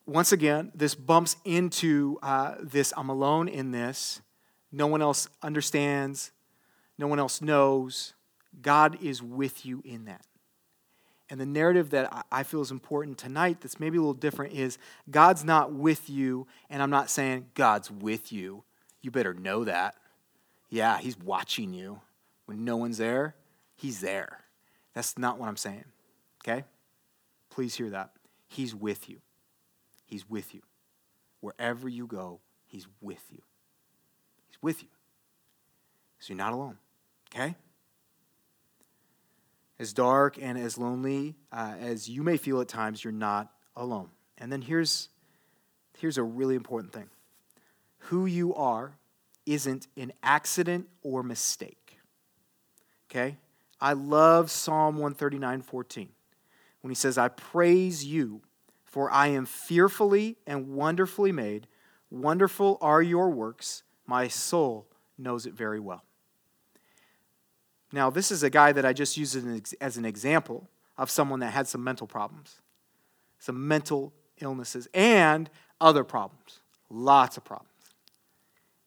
once 0.08 0.32
again, 0.32 0.72
this 0.74 0.96
bumps 0.96 1.36
into 1.46 2.18
uh, 2.24 2.56
this 2.60 2.92
I'm 2.98 3.10
alone 3.10 3.48
in 3.48 3.72
this. 3.72 4.22
No 4.72 4.88
one 4.88 5.02
else 5.02 5.28
understands, 5.44 6.32
no 6.98 7.08
one 7.08 7.20
else 7.20 7.42
knows. 7.42 8.14
God 8.62 8.98
is 9.02 9.22
with 9.22 9.66
you 9.66 9.82
in 9.86 10.06
that. 10.06 10.26
And 11.32 11.40
the 11.40 11.46
narrative 11.46 11.92
that 11.92 12.26
I 12.30 12.44
feel 12.44 12.60
is 12.60 12.72
important 12.72 13.18
tonight, 13.18 13.62
that's 13.62 13.80
maybe 13.80 13.98
a 13.98 14.02
little 14.02 14.14
different, 14.14 14.54
is 14.54 14.78
God's 15.10 15.46
not 15.46 15.72
with 15.72 16.10
you, 16.10 16.46
and 16.70 16.84
I'm 16.84 16.90
not 16.90 17.10
saying 17.10 17.46
God's 17.54 17.90
with 17.90 18.34
you. 18.34 18.66
You 19.02 19.12
better 19.12 19.34
know 19.34 19.64
that. 19.64 19.96
Yeah, 20.70 20.98
He's 20.98 21.18
watching 21.18 21.74
you. 21.74 22.02
When 22.48 22.66
no 22.66 22.76
one's 22.76 22.98
there, 22.98 23.36
He's 23.78 24.02
there. 24.02 24.42
That's 24.94 25.18
not 25.18 25.40
what 25.40 25.48
I'm 25.48 25.56
saying. 25.56 25.86
Okay? 26.44 26.66
Please 27.50 27.76
hear 27.76 27.90
that. 27.92 28.12
He's 28.50 28.76
with 28.76 29.08
you. 29.08 29.22
He's 30.06 30.30
with 30.30 30.54
you. 30.54 30.64
Wherever 31.40 31.88
you 31.88 32.08
go, 32.08 32.42
He's 32.68 32.88
with 33.00 33.24
you. 33.32 33.42
He's 34.50 34.62
with 34.62 34.84
you. 34.84 34.90
So 36.20 36.34
you're 36.34 36.38
not 36.38 36.52
alone. 36.52 36.78
Okay? 37.34 37.56
As 39.82 39.94
dark 39.94 40.38
and 40.40 40.60
as 40.60 40.78
lonely 40.78 41.36
uh, 41.52 41.74
as 41.80 42.08
you 42.08 42.22
may 42.22 42.38
feel 42.38 42.62
at 42.62 42.68
times, 42.68 43.04
you're 43.04 43.12
not 43.12 43.52
alone. 43.76 44.10
And 44.38 44.52
then 44.52 44.62
here's, 44.62 45.10
here's 45.98 46.20
a 46.20 46.24
really 46.24 46.56
important 46.56 46.94
thing 46.94 47.10
who 48.06 48.28
you 48.28 48.54
are 48.54 48.94
isn't 49.48 49.88
an 49.98 50.14
accident 50.22 50.88
or 51.02 51.24
mistake. 51.24 51.98
Okay? 53.10 53.38
I 53.80 53.94
love 53.94 54.52
Psalm 54.52 54.96
139 54.96 55.64
14 55.64 56.10
when 56.82 56.92
he 56.92 56.96
says, 56.96 57.18
I 57.18 57.30
praise 57.30 58.06
you, 58.06 58.42
for 58.86 59.10
I 59.10 59.28
am 59.28 59.46
fearfully 59.48 60.38
and 60.46 60.76
wonderfully 60.76 61.32
made. 61.32 61.66
Wonderful 62.12 62.78
are 62.82 63.02
your 63.02 63.32
works. 63.32 63.82
My 64.06 64.28
soul 64.28 64.88
knows 65.18 65.48
it 65.48 65.54
very 65.54 65.80
well. 65.80 66.04
Now, 67.92 68.10
this 68.10 68.32
is 68.32 68.44
a 68.44 68.50
guy 68.50 68.72
that 68.72 68.86
I 68.86 68.94
just 68.94 69.18
used 69.18 69.38
as 69.82 69.98
an 69.98 70.06
example 70.06 70.70
of 70.98 71.10
someone 71.10 71.40
that 71.42 71.52
had 71.52 71.68
some 71.68 71.84
mental 71.84 72.08
problems, 72.08 72.62
some 73.40 73.68
mental 73.68 74.14
illnesses, 74.40 74.88
and 74.94 75.50
other 75.80 76.04
problems, 76.04 76.60
lots 76.90 77.38
of 77.38 77.44
problems. 77.44 77.70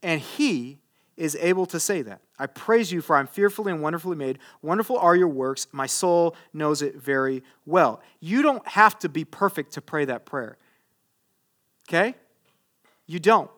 And 0.03 0.21
he 0.21 0.79
is 1.17 1.37
able 1.41 1.67
to 1.67 1.79
say 1.79 2.03
that. 2.03 2.21
I 2.39 2.47
praise 2.47 2.91
you, 2.91 3.01
for 3.01 3.17
I'm 3.17 3.27
fearfully 3.27 3.73
and 3.73 3.81
wonderfully 3.81 4.17
made. 4.17 4.39
Wonderful 4.63 4.99
are 4.99 5.15
your 5.15 5.29
works. 5.29 5.69
My 5.71 5.87
soul 5.87 6.35
knows 6.53 6.83
it 6.83 6.97
very 6.97 7.43
well. 7.65 8.01
You 8.21 8.43
don't 8.43 8.67
have 8.69 8.99
to 9.01 9.09
be 9.09 9.25
perfect 9.25 9.73
to 9.75 9.81
pray 9.81 10.05
that 10.07 10.25
prayer. 10.25 10.57
Okay? 11.89 12.15
You 13.07 13.21
don't. 13.21 13.51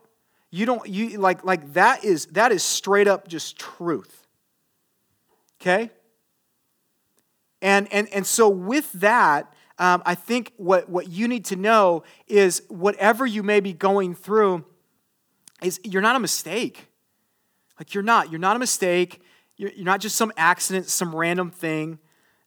You 0.50 0.66
don't 0.66 0.88
you 0.88 1.18
like 1.18 1.44
like 1.44 1.72
that 1.74 2.04
is 2.04 2.26
that 2.26 2.52
is 2.52 2.62
straight 2.62 3.09
up 3.09 3.28
just 3.28 3.59
truth. 3.59 4.25
Okay? 5.66 5.90
And, 7.61 7.92
and, 7.92 8.09
and 8.12 8.24
so, 8.24 8.48
with 8.48 8.92
that, 8.92 9.52
um, 9.79 10.00
I 10.07 10.14
think 10.14 10.52
what, 10.57 10.88
what 10.88 11.09
you 11.09 11.26
need 11.26 11.44
to 11.46 11.57
know 11.57 12.05
is 12.29 12.62
whatever 12.68 13.26
you 13.26 13.42
may 13.42 13.59
be 13.59 13.72
going 13.72 14.14
through, 14.14 14.64
is 15.62 15.81
you're 15.83 16.02
not 16.02 16.14
a 16.14 16.20
mistake. 16.20 16.87
Like, 17.81 17.94
you're 17.94 18.05
not. 18.05 18.31
You're 18.31 18.38
not 18.38 18.55
a 18.55 18.61
mistake. 18.61 19.20
You're, 19.57 19.70
you're 19.72 19.85
not 19.85 20.00
just 20.00 20.14
some 20.14 20.33
accident, 20.37 20.87
some 20.87 21.14
random 21.14 21.50
thing. 21.50 21.98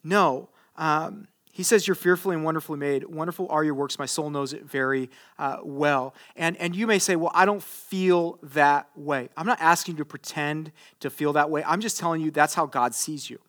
No. 0.01 0.49
Um, 0.77 1.27
he 1.59 1.63
says, 1.63 1.85
You're 1.85 1.95
fearfully 1.95 2.37
and 2.37 2.45
wonderfully 2.45 2.79
made. 2.79 3.03
Wonderful 3.03 3.45
are 3.49 3.65
your 3.65 3.73
works. 3.73 3.99
My 3.99 4.05
soul 4.05 4.29
knows 4.29 4.53
it 4.53 4.63
very 4.63 5.09
uh, 5.37 5.57
well. 5.61 6.15
And, 6.37 6.55
and 6.55 6.73
you 6.73 6.87
may 6.87 6.99
say, 6.99 7.17
Well, 7.17 7.33
I 7.33 7.43
don't 7.43 7.61
feel 7.61 8.39
that 8.41 8.87
way. 8.95 9.27
I'm 9.35 9.45
not 9.45 9.59
asking 9.59 9.95
you 9.95 9.97
to 9.97 10.05
pretend 10.05 10.71
to 11.01 11.09
feel 11.09 11.33
that 11.33 11.49
way. 11.49 11.61
I'm 11.67 11.81
just 11.81 11.99
telling 11.99 12.21
you 12.21 12.31
that's 12.31 12.53
how 12.53 12.65
God 12.65 12.95
sees 12.95 13.29
you. 13.29 13.39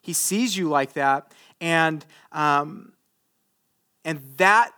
He 0.00 0.12
sees 0.12 0.56
you 0.56 0.68
like 0.68 0.92
that. 0.92 1.34
And, 1.60 2.06
um, 2.30 2.92
and 4.04 4.20
that, 4.36 4.70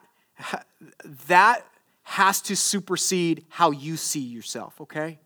that 1.28 1.66
has 2.04 2.40
to 2.40 2.56
supersede 2.56 3.44
how 3.50 3.70
you 3.70 3.98
see 3.98 4.18
yourself, 4.18 4.80
okay? 4.80 5.18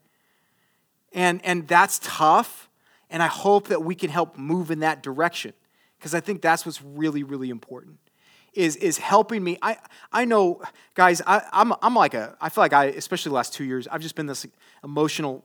And, 1.13 1.39
and 1.45 1.65
that's 1.65 1.97
tough. 2.03 2.69
And 3.09 3.23
I 3.23 3.27
hope 3.27 3.69
that 3.69 3.83
we 3.83 3.95
can 3.95 4.09
help 4.09 4.37
move 4.37 4.69
in 4.69 4.79
that 4.79 5.01
direction 5.01 5.53
because 6.05 6.13
I 6.13 6.19
think 6.19 6.43
that's 6.43 6.67
what's 6.67 6.83
really, 6.83 7.23
really 7.23 7.49
important. 7.49 7.97
Is, 8.53 8.75
is 8.75 8.99
helping 8.99 9.43
me. 9.43 9.57
I, 9.63 9.77
I 10.13 10.25
know, 10.25 10.61
guys, 10.93 11.19
I, 11.25 11.41
I'm, 11.51 11.73
I'm 11.81 11.95
like 11.95 12.13
a, 12.13 12.37
I 12.39 12.49
feel 12.49 12.63
like 12.63 12.73
I, 12.73 12.85
especially 12.85 13.31
the 13.31 13.35
last 13.35 13.55
two 13.55 13.63
years, 13.63 13.87
I've 13.87 14.03
just 14.03 14.13
been 14.13 14.27
this 14.27 14.45
emotional 14.83 15.43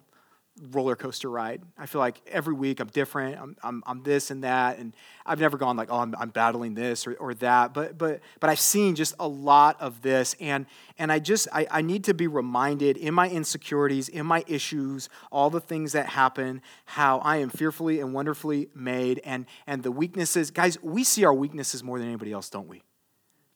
roller 0.72 0.96
coaster 0.96 1.30
ride. 1.30 1.62
I 1.78 1.86
feel 1.86 2.00
like 2.00 2.20
every 2.26 2.54
week 2.54 2.80
I'm 2.80 2.88
different. 2.88 3.40
I'm, 3.40 3.56
I'm, 3.62 3.82
I'm 3.86 4.02
this 4.02 4.30
and 4.30 4.44
that. 4.44 4.78
And 4.78 4.94
I've 5.24 5.40
never 5.40 5.56
gone 5.56 5.76
like, 5.76 5.90
oh, 5.90 5.98
I'm, 5.98 6.14
I'm 6.18 6.30
battling 6.30 6.74
this 6.74 7.06
or, 7.06 7.14
or 7.14 7.34
that. 7.34 7.72
But, 7.74 7.96
but, 7.96 8.20
but 8.40 8.50
I've 8.50 8.60
seen 8.60 8.94
just 8.94 9.14
a 9.18 9.26
lot 9.26 9.80
of 9.80 10.02
this. 10.02 10.36
And, 10.40 10.66
and 10.98 11.10
I 11.10 11.18
just, 11.18 11.48
I, 11.52 11.66
I 11.70 11.82
need 11.82 12.04
to 12.04 12.14
be 12.14 12.26
reminded 12.26 12.96
in 12.96 13.14
my 13.14 13.28
insecurities, 13.28 14.08
in 14.08 14.26
my 14.26 14.44
issues, 14.46 15.08
all 15.32 15.50
the 15.50 15.60
things 15.60 15.92
that 15.92 16.06
happen, 16.06 16.62
how 16.84 17.18
I 17.18 17.38
am 17.38 17.50
fearfully 17.50 18.00
and 18.00 18.12
wonderfully 18.12 18.68
made. 18.74 19.20
And, 19.24 19.46
and 19.66 19.82
the 19.82 19.92
weaknesses, 19.92 20.50
guys, 20.50 20.80
we 20.82 21.04
see 21.04 21.24
our 21.24 21.34
weaknesses 21.34 21.82
more 21.82 21.98
than 21.98 22.08
anybody 22.08 22.32
else, 22.32 22.50
don't 22.50 22.68
we? 22.68 22.82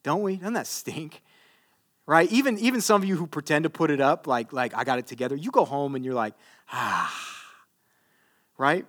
Don't 0.03 0.21
we? 0.21 0.37
Doesn't 0.37 0.53
that 0.53 0.67
stink? 0.67 1.21
Right? 2.07 2.31
Even, 2.31 2.57
even 2.59 2.81
some 2.81 3.01
of 3.01 3.07
you 3.07 3.15
who 3.15 3.27
pretend 3.27 3.63
to 3.63 3.69
put 3.69 3.91
it 3.91 3.99
up, 3.99 4.27
like, 4.27 4.53
like 4.53 4.75
I 4.75 4.83
got 4.83 4.99
it 4.99 5.07
together, 5.07 5.35
you 5.35 5.51
go 5.51 5.65
home 5.65 5.95
and 5.95 6.05
you're 6.05 6.13
like, 6.13 6.33
ah, 6.71 7.13
right? 8.57 8.85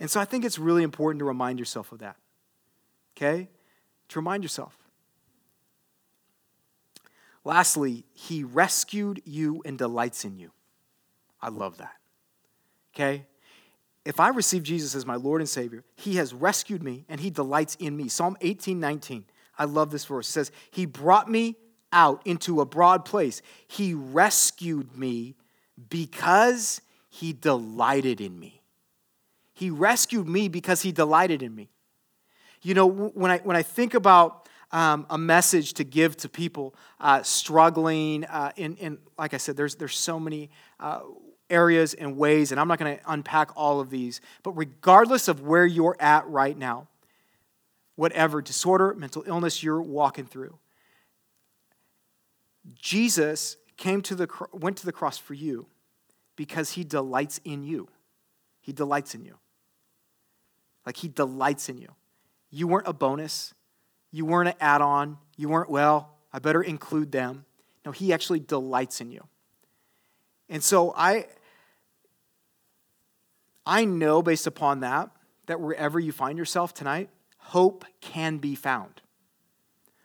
And 0.00 0.10
so 0.10 0.20
I 0.20 0.24
think 0.24 0.44
it's 0.44 0.58
really 0.58 0.82
important 0.82 1.20
to 1.20 1.24
remind 1.24 1.58
yourself 1.58 1.92
of 1.92 2.00
that, 2.00 2.16
okay? 3.16 3.48
To 4.08 4.18
remind 4.18 4.42
yourself. 4.42 4.76
Lastly, 7.44 8.04
he 8.12 8.42
rescued 8.42 9.22
you 9.24 9.62
and 9.64 9.78
delights 9.78 10.24
in 10.24 10.36
you. 10.36 10.50
I 11.40 11.48
love 11.48 11.78
that, 11.78 11.94
okay? 12.94 13.26
If 14.04 14.20
I 14.20 14.28
receive 14.28 14.62
Jesus 14.62 14.94
as 14.94 15.06
my 15.06 15.16
Lord 15.16 15.40
and 15.40 15.48
Savior, 15.48 15.84
he 15.94 16.16
has 16.16 16.32
rescued 16.34 16.82
me 16.82 17.04
and 17.08 17.20
he 17.20 17.30
delights 17.30 17.76
in 17.76 17.96
me. 17.96 18.08
Psalm 18.08 18.36
18 18.40 18.78
19. 18.78 19.24
I 19.58 19.64
love 19.64 19.90
this 19.90 20.04
verse. 20.04 20.28
It 20.28 20.32
says, 20.32 20.52
He 20.70 20.86
brought 20.86 21.30
me 21.30 21.56
out 21.92 22.22
into 22.24 22.60
a 22.60 22.64
broad 22.64 23.04
place. 23.04 23.42
He 23.66 23.94
rescued 23.94 24.96
me 24.96 25.36
because 25.88 26.80
he 27.08 27.32
delighted 27.32 28.20
in 28.20 28.38
me. 28.38 28.62
He 29.54 29.70
rescued 29.70 30.28
me 30.28 30.48
because 30.48 30.82
he 30.82 30.92
delighted 30.92 31.42
in 31.42 31.54
me. 31.54 31.70
You 32.62 32.74
know, 32.74 32.86
when 32.86 33.30
I, 33.30 33.38
when 33.38 33.56
I 33.56 33.62
think 33.62 33.94
about 33.94 34.48
um, 34.72 35.06
a 35.08 35.16
message 35.16 35.74
to 35.74 35.84
give 35.84 36.16
to 36.18 36.28
people 36.28 36.74
uh, 37.00 37.22
struggling, 37.22 38.24
uh, 38.24 38.52
in, 38.56 38.76
in, 38.76 38.98
like 39.18 39.32
I 39.32 39.36
said, 39.36 39.56
there's, 39.56 39.76
there's 39.76 39.96
so 39.96 40.18
many 40.18 40.50
uh, 40.80 41.00
areas 41.48 41.94
and 41.94 42.16
ways, 42.16 42.50
and 42.50 42.60
I'm 42.60 42.68
not 42.68 42.78
going 42.78 42.98
to 42.98 43.02
unpack 43.10 43.50
all 43.56 43.80
of 43.80 43.88
these, 43.88 44.20
but 44.42 44.52
regardless 44.52 45.28
of 45.28 45.42
where 45.42 45.64
you're 45.64 45.96
at 46.00 46.26
right 46.28 46.56
now, 46.56 46.88
whatever 47.94 48.42
disorder, 48.42 48.94
mental 48.94 49.24
illness 49.26 49.62
you're 49.62 49.80
walking 49.80 50.26
through, 50.26 50.58
Jesus 52.74 53.56
came 53.76 54.02
to 54.02 54.14
the, 54.14 54.28
went 54.52 54.76
to 54.78 54.86
the 54.86 54.92
cross 54.92 55.18
for 55.18 55.34
you 55.34 55.66
because 56.34 56.72
he 56.72 56.84
delights 56.84 57.40
in 57.44 57.62
you. 57.62 57.88
He 58.60 58.72
delights 58.72 59.14
in 59.14 59.24
you. 59.24 59.36
Like 60.84 60.96
he 60.96 61.08
delights 61.08 61.68
in 61.68 61.78
you. 61.78 61.88
You 62.50 62.66
weren't 62.66 62.88
a 62.88 62.92
bonus. 62.92 63.54
You 64.10 64.24
weren't 64.24 64.48
an 64.48 64.54
add 64.60 64.80
on. 64.80 65.18
You 65.36 65.48
weren't, 65.48 65.70
well, 65.70 66.14
I 66.32 66.38
better 66.38 66.62
include 66.62 67.12
them. 67.12 67.44
No, 67.84 67.92
he 67.92 68.12
actually 68.12 68.40
delights 68.40 69.00
in 69.00 69.10
you. 69.10 69.26
And 70.48 70.62
so 70.62 70.92
I, 70.96 71.26
I 73.64 73.84
know 73.84 74.22
based 74.22 74.46
upon 74.46 74.80
that, 74.80 75.10
that 75.46 75.60
wherever 75.60 75.98
you 75.98 76.12
find 76.12 76.38
yourself 76.38 76.72
tonight, 76.72 77.10
hope 77.38 77.84
can 78.00 78.38
be 78.38 78.54
found. 78.54 79.00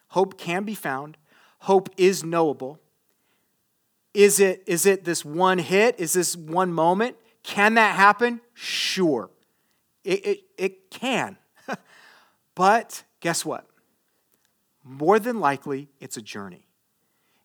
Hope 0.10 0.38
can 0.38 0.64
be 0.64 0.76
found 0.76 1.18
hope 1.62 1.90
is 1.96 2.24
knowable. 2.24 2.80
Is 4.14 4.40
it, 4.40 4.64
is 4.66 4.86
it 4.86 5.06
this 5.06 5.24
one 5.24 5.60
hit? 5.60 6.00
Is 6.00 6.14
this 6.14 6.36
one 6.36 6.74
moment? 6.74 7.16
Can 7.44 7.76
that 7.76 7.96
happen? 7.96 8.42
Sure. 8.54 9.30
It, 10.04 10.26
it, 10.26 10.40
it 10.58 10.92
can. 10.92 11.38
but 12.56 13.04
guess 13.20 13.46
what? 13.46 13.66
More 14.84 15.20
than 15.20 15.40
likely, 15.40 15.90
it's 16.00 16.18
a 16.18 16.22
journey. 16.22 16.66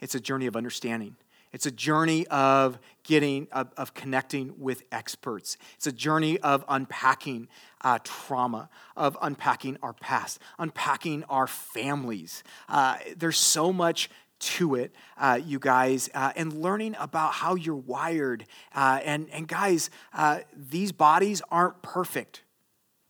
It's 0.00 0.14
a 0.14 0.20
journey 0.20 0.46
of 0.46 0.56
understanding. 0.56 1.16
It's 1.56 1.64
a 1.64 1.70
journey 1.70 2.26
of 2.26 2.78
getting, 3.02 3.48
of, 3.50 3.72
of 3.78 3.94
connecting 3.94 4.52
with 4.58 4.82
experts. 4.92 5.56
It's 5.76 5.86
a 5.86 5.92
journey 5.92 6.38
of 6.40 6.66
unpacking 6.68 7.48
uh, 7.80 7.98
trauma, 8.04 8.68
of 8.94 9.16
unpacking 9.22 9.78
our 9.82 9.94
past, 9.94 10.38
unpacking 10.58 11.24
our 11.30 11.46
families. 11.46 12.44
Uh, 12.68 12.98
there's 13.16 13.38
so 13.38 13.72
much 13.72 14.10
to 14.38 14.74
it, 14.74 14.94
uh, 15.16 15.40
you 15.42 15.58
guys, 15.58 16.10
uh, 16.12 16.30
and 16.36 16.52
learning 16.52 16.94
about 16.98 17.32
how 17.32 17.54
you're 17.54 17.74
wired. 17.74 18.44
Uh, 18.74 19.00
and, 19.02 19.30
and 19.30 19.48
guys, 19.48 19.88
uh, 20.12 20.40
these 20.54 20.92
bodies 20.92 21.40
aren't 21.50 21.80
perfect, 21.80 22.42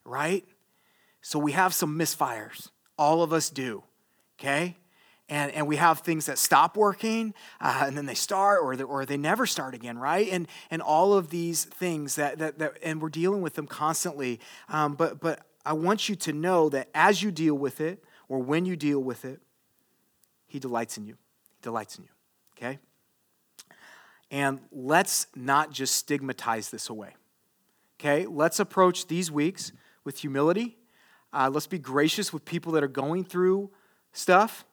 right? 0.04 0.44
So 1.20 1.40
we 1.40 1.50
have 1.50 1.74
some 1.74 1.98
misfires. 1.98 2.70
All 2.96 3.24
of 3.24 3.32
us 3.32 3.50
do, 3.50 3.82
okay? 4.38 4.76
And, 5.28 5.50
and 5.52 5.66
we 5.66 5.76
have 5.76 6.00
things 6.00 6.26
that 6.26 6.38
stop 6.38 6.76
working 6.76 7.34
uh, 7.60 7.84
and 7.86 7.98
then 7.98 8.06
they 8.06 8.14
start 8.14 8.60
or 8.62 8.76
they, 8.76 8.84
or 8.84 9.04
they 9.04 9.16
never 9.16 9.44
start 9.44 9.74
again, 9.74 9.98
right? 9.98 10.28
And, 10.30 10.46
and 10.70 10.80
all 10.80 11.14
of 11.14 11.30
these 11.30 11.64
things 11.64 12.14
that, 12.14 12.38
that, 12.38 12.60
that 12.60 12.74
and 12.80 13.02
we're 13.02 13.08
dealing 13.08 13.42
with 13.42 13.54
them 13.54 13.66
constantly. 13.66 14.38
Um, 14.68 14.94
but, 14.94 15.18
but 15.18 15.40
I 15.64 15.72
want 15.72 16.08
you 16.08 16.14
to 16.14 16.32
know 16.32 16.68
that 16.68 16.88
as 16.94 17.22
you 17.22 17.32
deal 17.32 17.56
with 17.56 17.80
it 17.80 18.04
or 18.28 18.38
when 18.38 18.66
you 18.66 18.76
deal 18.76 19.00
with 19.00 19.24
it, 19.24 19.40
he 20.46 20.60
delights 20.60 20.96
in 20.96 21.06
you. 21.06 21.14
He 21.14 21.62
delights 21.62 21.98
in 21.98 22.04
you, 22.04 22.10
okay? 22.56 22.78
And 24.30 24.60
let's 24.70 25.26
not 25.34 25.72
just 25.72 25.96
stigmatize 25.96 26.70
this 26.70 26.88
away, 26.88 27.16
okay? 27.98 28.26
Let's 28.26 28.60
approach 28.60 29.08
these 29.08 29.30
weeks 29.30 29.72
with 30.04 30.20
humility. 30.20 30.78
Uh, 31.32 31.50
let's 31.52 31.66
be 31.66 31.78
gracious 31.78 32.32
with 32.32 32.44
people 32.44 32.72
that 32.72 32.84
are 32.84 32.88
going 32.88 33.24
through 33.24 33.70
stuff. 34.12 34.64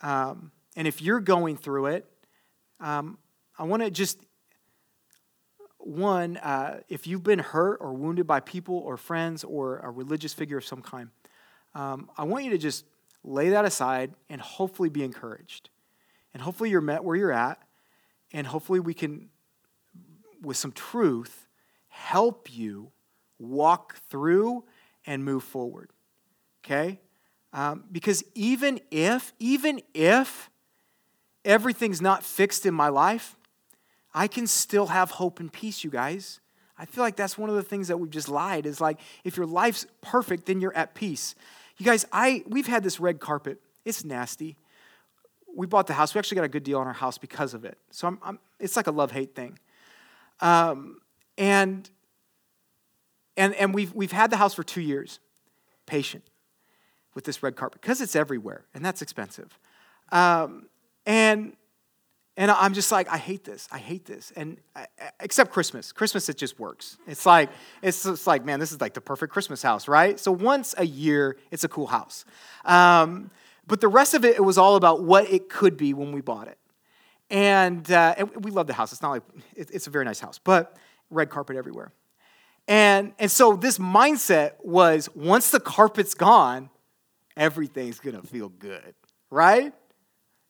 Um, 0.00 0.50
and 0.76 0.86
if 0.88 1.00
you're 1.00 1.20
going 1.20 1.56
through 1.56 1.86
it, 1.86 2.06
um, 2.80 3.18
I 3.58 3.64
want 3.64 3.82
to 3.82 3.90
just, 3.90 4.18
one, 5.78 6.36
uh, 6.38 6.80
if 6.88 7.06
you've 7.06 7.22
been 7.22 7.38
hurt 7.38 7.78
or 7.80 7.92
wounded 7.92 8.26
by 8.26 8.40
people 8.40 8.76
or 8.76 8.96
friends 8.96 9.44
or 9.44 9.78
a 9.78 9.90
religious 9.90 10.34
figure 10.34 10.58
of 10.58 10.64
some 10.64 10.82
kind, 10.82 11.10
um, 11.74 12.10
I 12.16 12.24
want 12.24 12.44
you 12.44 12.50
to 12.50 12.58
just 12.58 12.84
lay 13.22 13.50
that 13.50 13.64
aside 13.64 14.12
and 14.28 14.40
hopefully 14.40 14.88
be 14.88 15.02
encouraged. 15.02 15.70
And 16.32 16.42
hopefully 16.42 16.70
you're 16.70 16.80
met 16.80 17.04
where 17.04 17.16
you're 17.16 17.32
at, 17.32 17.60
and 18.32 18.46
hopefully 18.46 18.80
we 18.80 18.92
can, 18.92 19.28
with 20.42 20.56
some 20.56 20.72
truth, 20.72 21.46
help 21.88 22.52
you 22.52 22.90
walk 23.38 23.96
through 24.10 24.64
and 25.06 25.24
move 25.24 25.44
forward. 25.44 25.90
Okay? 26.64 27.00
Um, 27.54 27.84
because 27.92 28.24
even 28.34 28.80
if, 28.90 29.32
even 29.38 29.80
if 29.94 30.50
everything's 31.44 32.02
not 32.02 32.24
fixed 32.24 32.66
in 32.66 32.74
my 32.74 32.88
life, 32.88 33.36
I 34.12 34.26
can 34.26 34.48
still 34.48 34.86
have 34.86 35.12
hope 35.12 35.38
and 35.38 35.52
peace, 35.52 35.84
you 35.84 35.90
guys. 35.90 36.40
I 36.76 36.84
feel 36.84 37.04
like 37.04 37.14
that's 37.14 37.38
one 37.38 37.48
of 37.48 37.54
the 37.54 37.62
things 37.62 37.86
that 37.88 37.98
we've 37.98 38.10
just 38.10 38.28
lied 38.28 38.66
is 38.66 38.80
like 38.80 38.98
if 39.22 39.36
your 39.36 39.46
life's 39.46 39.86
perfect, 40.02 40.46
then 40.46 40.60
you're 40.60 40.76
at 40.76 40.94
peace. 40.94 41.36
You 41.78 41.86
guys, 41.86 42.04
I 42.12 42.42
we've 42.48 42.66
had 42.66 42.82
this 42.82 42.98
red 42.98 43.20
carpet. 43.20 43.60
It's 43.84 44.04
nasty. 44.04 44.56
We 45.54 45.68
bought 45.68 45.86
the 45.86 45.92
house. 45.92 46.12
We 46.12 46.18
actually 46.18 46.36
got 46.36 46.44
a 46.44 46.48
good 46.48 46.64
deal 46.64 46.80
on 46.80 46.88
our 46.88 46.92
house 46.92 47.18
because 47.18 47.54
of 47.54 47.64
it. 47.64 47.78
So 47.92 48.08
I'm, 48.08 48.18
I'm 48.22 48.38
it's 48.58 48.74
like 48.74 48.88
a 48.88 48.92
love 48.92 49.12
hate 49.12 49.36
thing. 49.36 49.60
Um, 50.40 50.98
and 51.38 51.88
and 53.36 53.54
and 53.54 53.72
we've 53.72 53.94
we've 53.94 54.12
had 54.12 54.30
the 54.30 54.36
house 54.36 54.54
for 54.54 54.64
two 54.64 54.80
years. 54.80 55.20
Patient 55.86 56.24
with 57.14 57.24
this 57.24 57.42
red 57.42 57.56
carpet 57.56 57.80
because 57.80 58.00
it's 58.00 58.16
everywhere 58.16 58.64
and 58.74 58.84
that's 58.84 59.02
expensive. 59.02 59.58
Um, 60.12 60.66
and 61.06 61.56
and 62.36 62.50
I'm 62.50 62.74
just 62.74 62.90
like, 62.90 63.08
I 63.08 63.16
hate 63.16 63.44
this. 63.44 63.68
I 63.70 63.78
hate 63.78 64.06
this. 64.06 64.32
And 64.34 64.58
I, 64.74 64.86
except 65.20 65.52
Christmas. 65.52 65.92
Christmas, 65.92 66.28
it 66.28 66.36
just 66.36 66.58
works. 66.58 66.98
It's 67.06 67.26
like, 67.26 67.48
it's 67.80 68.02
just 68.02 68.26
like, 68.26 68.44
man, 68.44 68.58
this 68.58 68.72
is 68.72 68.80
like 68.80 68.92
the 68.92 69.00
perfect 69.00 69.32
Christmas 69.32 69.62
house, 69.62 69.86
right? 69.86 70.18
So 70.18 70.32
once 70.32 70.74
a 70.76 70.84
year, 70.84 71.36
it's 71.52 71.62
a 71.62 71.68
cool 71.68 71.86
house. 71.86 72.24
Um, 72.64 73.30
but 73.68 73.80
the 73.80 73.86
rest 73.86 74.14
of 74.14 74.24
it, 74.24 74.34
it 74.34 74.42
was 74.42 74.58
all 74.58 74.74
about 74.74 75.04
what 75.04 75.30
it 75.30 75.48
could 75.48 75.76
be 75.76 75.94
when 75.94 76.10
we 76.10 76.20
bought 76.22 76.48
it. 76.48 76.58
And, 77.30 77.88
uh, 77.90 78.16
and 78.18 78.44
we 78.44 78.50
love 78.50 78.66
the 78.66 78.74
house. 78.74 78.92
It's 78.92 79.00
not 79.00 79.10
like, 79.10 79.22
it, 79.54 79.70
it's 79.72 79.86
a 79.86 79.90
very 79.90 80.04
nice 80.04 80.18
house, 80.18 80.40
but 80.42 80.76
red 81.10 81.30
carpet 81.30 81.56
everywhere. 81.56 81.92
And, 82.66 83.12
and 83.20 83.30
so 83.30 83.54
this 83.54 83.78
mindset 83.78 84.54
was 84.62 85.08
once 85.14 85.50
the 85.50 85.60
carpet's 85.60 86.14
gone, 86.14 86.68
everything's 87.36 87.98
gonna 87.98 88.22
feel 88.22 88.48
good, 88.48 88.94
right? 89.30 89.72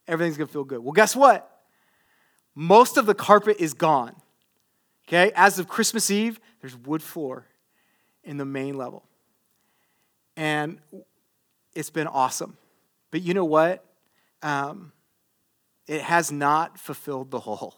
Everything's 0.06 0.36
gonna 0.36 0.48
feel 0.48 0.64
good. 0.64 0.80
Well, 0.80 0.92
guess 0.92 1.16
what? 1.16 1.50
Most 2.54 2.96
of 2.96 3.06
the 3.06 3.14
carpet 3.14 3.56
is 3.58 3.74
gone. 3.74 4.14
Okay, 5.08 5.32
as 5.34 5.58
of 5.58 5.68
Christmas 5.68 6.10
Eve, 6.10 6.40
there's 6.60 6.76
wood 6.76 7.02
floor 7.02 7.46
in 8.22 8.38
the 8.38 8.44
main 8.44 8.76
level. 8.76 9.04
And 10.36 10.78
it's 11.74 11.90
been 11.90 12.06
awesome. 12.06 12.56
But 13.10 13.22
you 13.22 13.34
know 13.34 13.44
what? 13.44 13.84
Um, 14.42 14.92
it 15.86 16.00
has 16.00 16.32
not 16.32 16.78
fulfilled 16.78 17.30
the 17.30 17.40
whole. 17.40 17.74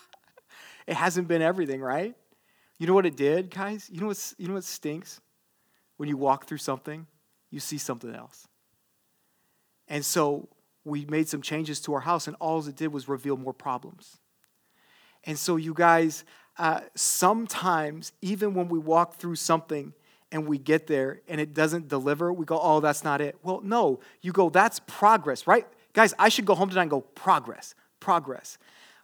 it 0.86 0.94
hasn't 0.94 1.28
been 1.28 1.42
everything, 1.42 1.80
right? 1.80 2.14
You 2.78 2.86
know 2.86 2.94
what 2.94 3.04
it 3.04 3.16
did, 3.16 3.50
guys? 3.50 3.88
You 3.92 4.00
know, 4.00 4.06
what's, 4.06 4.34
you 4.38 4.48
know 4.48 4.54
what 4.54 4.64
stinks? 4.64 5.20
When 5.98 6.08
you 6.08 6.16
walk 6.16 6.46
through 6.46 6.58
something 6.58 7.06
you 7.50 7.60
see 7.60 7.78
something 7.78 8.14
else. 8.14 8.46
And 9.88 10.04
so 10.04 10.48
we 10.84 11.04
made 11.06 11.28
some 11.28 11.42
changes 11.42 11.80
to 11.82 11.94
our 11.94 12.00
house, 12.00 12.26
and 12.26 12.36
all 12.40 12.66
it 12.66 12.76
did 12.76 12.92
was 12.92 13.08
reveal 13.08 13.36
more 13.36 13.52
problems. 13.52 14.18
And 15.24 15.38
so, 15.38 15.56
you 15.56 15.74
guys, 15.74 16.24
uh, 16.58 16.80
sometimes, 16.94 18.12
even 18.22 18.54
when 18.54 18.68
we 18.68 18.78
walk 18.78 19.16
through 19.16 19.36
something 19.36 19.92
and 20.32 20.46
we 20.46 20.58
get 20.58 20.86
there 20.86 21.20
and 21.28 21.40
it 21.40 21.52
doesn't 21.52 21.88
deliver, 21.88 22.32
we 22.32 22.46
go, 22.46 22.58
oh, 22.60 22.80
that's 22.80 23.04
not 23.04 23.20
it. 23.20 23.36
Well, 23.42 23.60
no, 23.62 24.00
you 24.22 24.32
go, 24.32 24.48
that's 24.48 24.80
progress, 24.86 25.46
right? 25.46 25.66
Guys, 25.92 26.14
I 26.18 26.28
should 26.28 26.46
go 26.46 26.54
home 26.54 26.70
tonight 26.70 26.82
and 26.82 26.90
go, 26.90 27.00
progress, 27.00 27.74
progress 27.98 28.56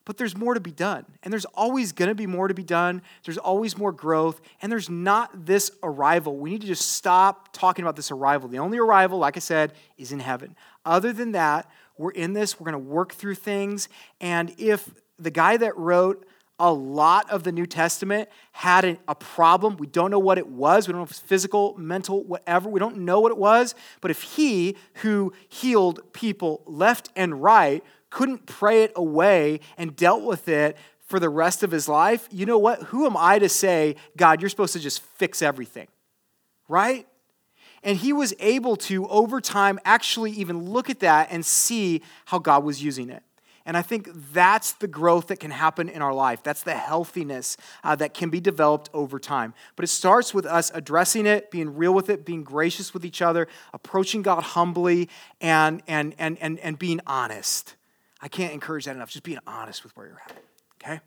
but 0.07 0.17
there's 0.17 0.37
more 0.37 0.55
to 0.55 0.61
be 0.61 0.71
done. 0.71 1.05
And 1.23 1.33
there's 1.33 1.45
always 1.47 1.93
going 1.93 2.09
to 2.09 2.15
be 2.15 2.27
more 2.27 2.49
to 2.49 2.55
be 2.55 2.63
done. 2.63 3.03
There's 3.25 3.37
always 3.37 3.77
more 3.77 3.93
growth. 3.93 4.41
And 4.63 4.73
there's 4.73 4.89
not 4.89 5.45
this 5.45 5.71
arrival. 5.83 6.39
We 6.39 6.51
need 6.51 6.61
to 6.63 6.67
just 6.67 6.93
stop 6.93 7.53
talking 7.53 7.85
about 7.85 7.97
this 7.97 8.13
arrival. 8.13 8.49
The 8.49 8.61
only 8.61 8.79
arrival, 8.79 9.19
like 9.19 9.37
I 9.37 9.41
said, 9.41 9.73
is 9.99 10.13
in 10.13 10.21
heaven. 10.21 10.55
Other 10.87 11.13
than 11.13 11.33
that, 11.33 11.69
we're 11.99 12.13
in 12.13 12.35
this, 12.35 12.59
we're 12.59 12.71
going 12.71 12.85
to 12.85 12.91
work 12.91 13.13
through 13.15 13.35
things. 13.35 13.89
And 14.21 14.55
if 14.59 14.89
the 15.19 15.33
guy 15.33 15.57
that 15.57 15.77
wrote 15.77 16.25
a 16.59 16.73
lot 16.73 17.29
of 17.31 17.43
the 17.43 17.53
New 17.53 17.67
Testament 17.67 18.31
had 18.53 18.99
a 19.07 19.15
problem. 19.15 19.77
We 19.77 19.87
don't 19.87 20.11
know 20.11 20.19
what 20.19 20.39
it 20.39 20.49
was. 20.49 20.89
We 20.89 20.93
don't 20.93 21.01
know 21.01 21.05
if 21.05 21.11
it's 21.11 21.21
physical, 21.21 21.75
mental, 21.77 22.25
whatever. 22.25 22.71
We 22.71 22.81
don't 22.81 22.99
know 22.99 23.21
what 23.21 23.31
it 23.31 23.37
was. 23.37 23.75
But 24.01 24.11
if 24.11 24.23
he 24.23 24.75
who 25.03 25.35
healed 25.51 26.01
people 26.15 26.63
left 26.65 27.11
and 27.15 27.43
right 27.43 27.85
couldn't 28.11 28.47
pray 28.47 28.83
it 28.85 28.93
away 28.97 29.61
and 29.77 29.97
dealt 29.97 30.23
with 30.23 30.49
it 30.49 30.77
for 31.07 31.21
the 31.21 31.29
rest 31.29 31.63
of 31.63 31.71
his 31.71 31.89
life, 31.89 32.29
you 32.33 32.47
know 32.47 32.59
what? 32.59 32.83
Who 32.85 33.07
am 33.07 33.17
I 33.17 33.39
to 33.39 33.49
say, 33.49 33.97
God, 34.17 34.41
you're 34.41 34.51
supposed 34.51 34.73
to 34.73 34.81
just 34.81 35.03
fix 35.03 35.41
everything? 35.41 35.87
Right? 36.69 37.07
And 37.85 37.97
he 37.97 38.13
was 38.13 38.35
able 38.41 38.75
to, 38.77 39.07
over 39.07 39.41
time, 39.41 39.79
actually 39.85 40.33
even 40.33 40.65
look 40.69 40.91
at 40.91 41.01
that 41.01 41.29
and 41.31 41.47
see 41.47 42.03
how 42.25 42.41
God 42.41 42.65
was 42.65 42.83
using 42.83 43.11
it. 43.11 43.23
And 43.65 43.77
I 43.77 43.83
think 43.83 44.09
that's 44.33 44.73
the 44.73 44.89
growth 44.89 45.29
that 45.29 45.39
can 45.39 45.53
happen 45.53 45.89
in 45.89 46.03
our 46.03 46.15
life. 46.15 46.43
That's 46.43 46.63
the 46.63 46.75
healthiness 46.75 47.57
uh, 47.85 47.95
that 47.97 48.13
can 48.13 48.29
be 48.29 48.41
developed 48.41 48.91
over 48.93 49.21
time. 49.21 49.55
But 49.77 49.85
it 49.85 49.89
starts 49.89 50.35
with 50.35 50.47
us 50.47 50.73
addressing 50.75 51.27
it, 51.27 51.53
being 51.53 51.77
real 51.77 51.95
with 51.95 52.11
it, 52.11 52.25
being 52.25 52.43
gracious 52.43 52.93
with 52.93 53.05
each 53.05 53.23
other, 53.23 53.47
approaching 53.73 54.23
God 54.23 54.43
humbly, 54.43 55.09
and, 55.41 55.81
and, 55.87 56.15
and, 56.19 56.39
and, 56.41 56.59
and 56.59 56.79
being 56.79 57.01
honest. 57.07 57.76
I 58.21 58.29
can't 58.29 58.53
encourage 58.53 58.87
that 58.87 58.97
enough. 58.97 59.11
Just 59.11 59.25
being 59.25 59.39
honest 59.47 59.85
with 59.85 59.97
where 59.97 60.07
you're 60.07 60.23
at. 60.29 60.37
Okay? 60.83 61.01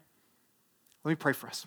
Let 1.04 1.10
me 1.10 1.16
pray 1.16 1.34
for 1.34 1.48
us. 1.48 1.66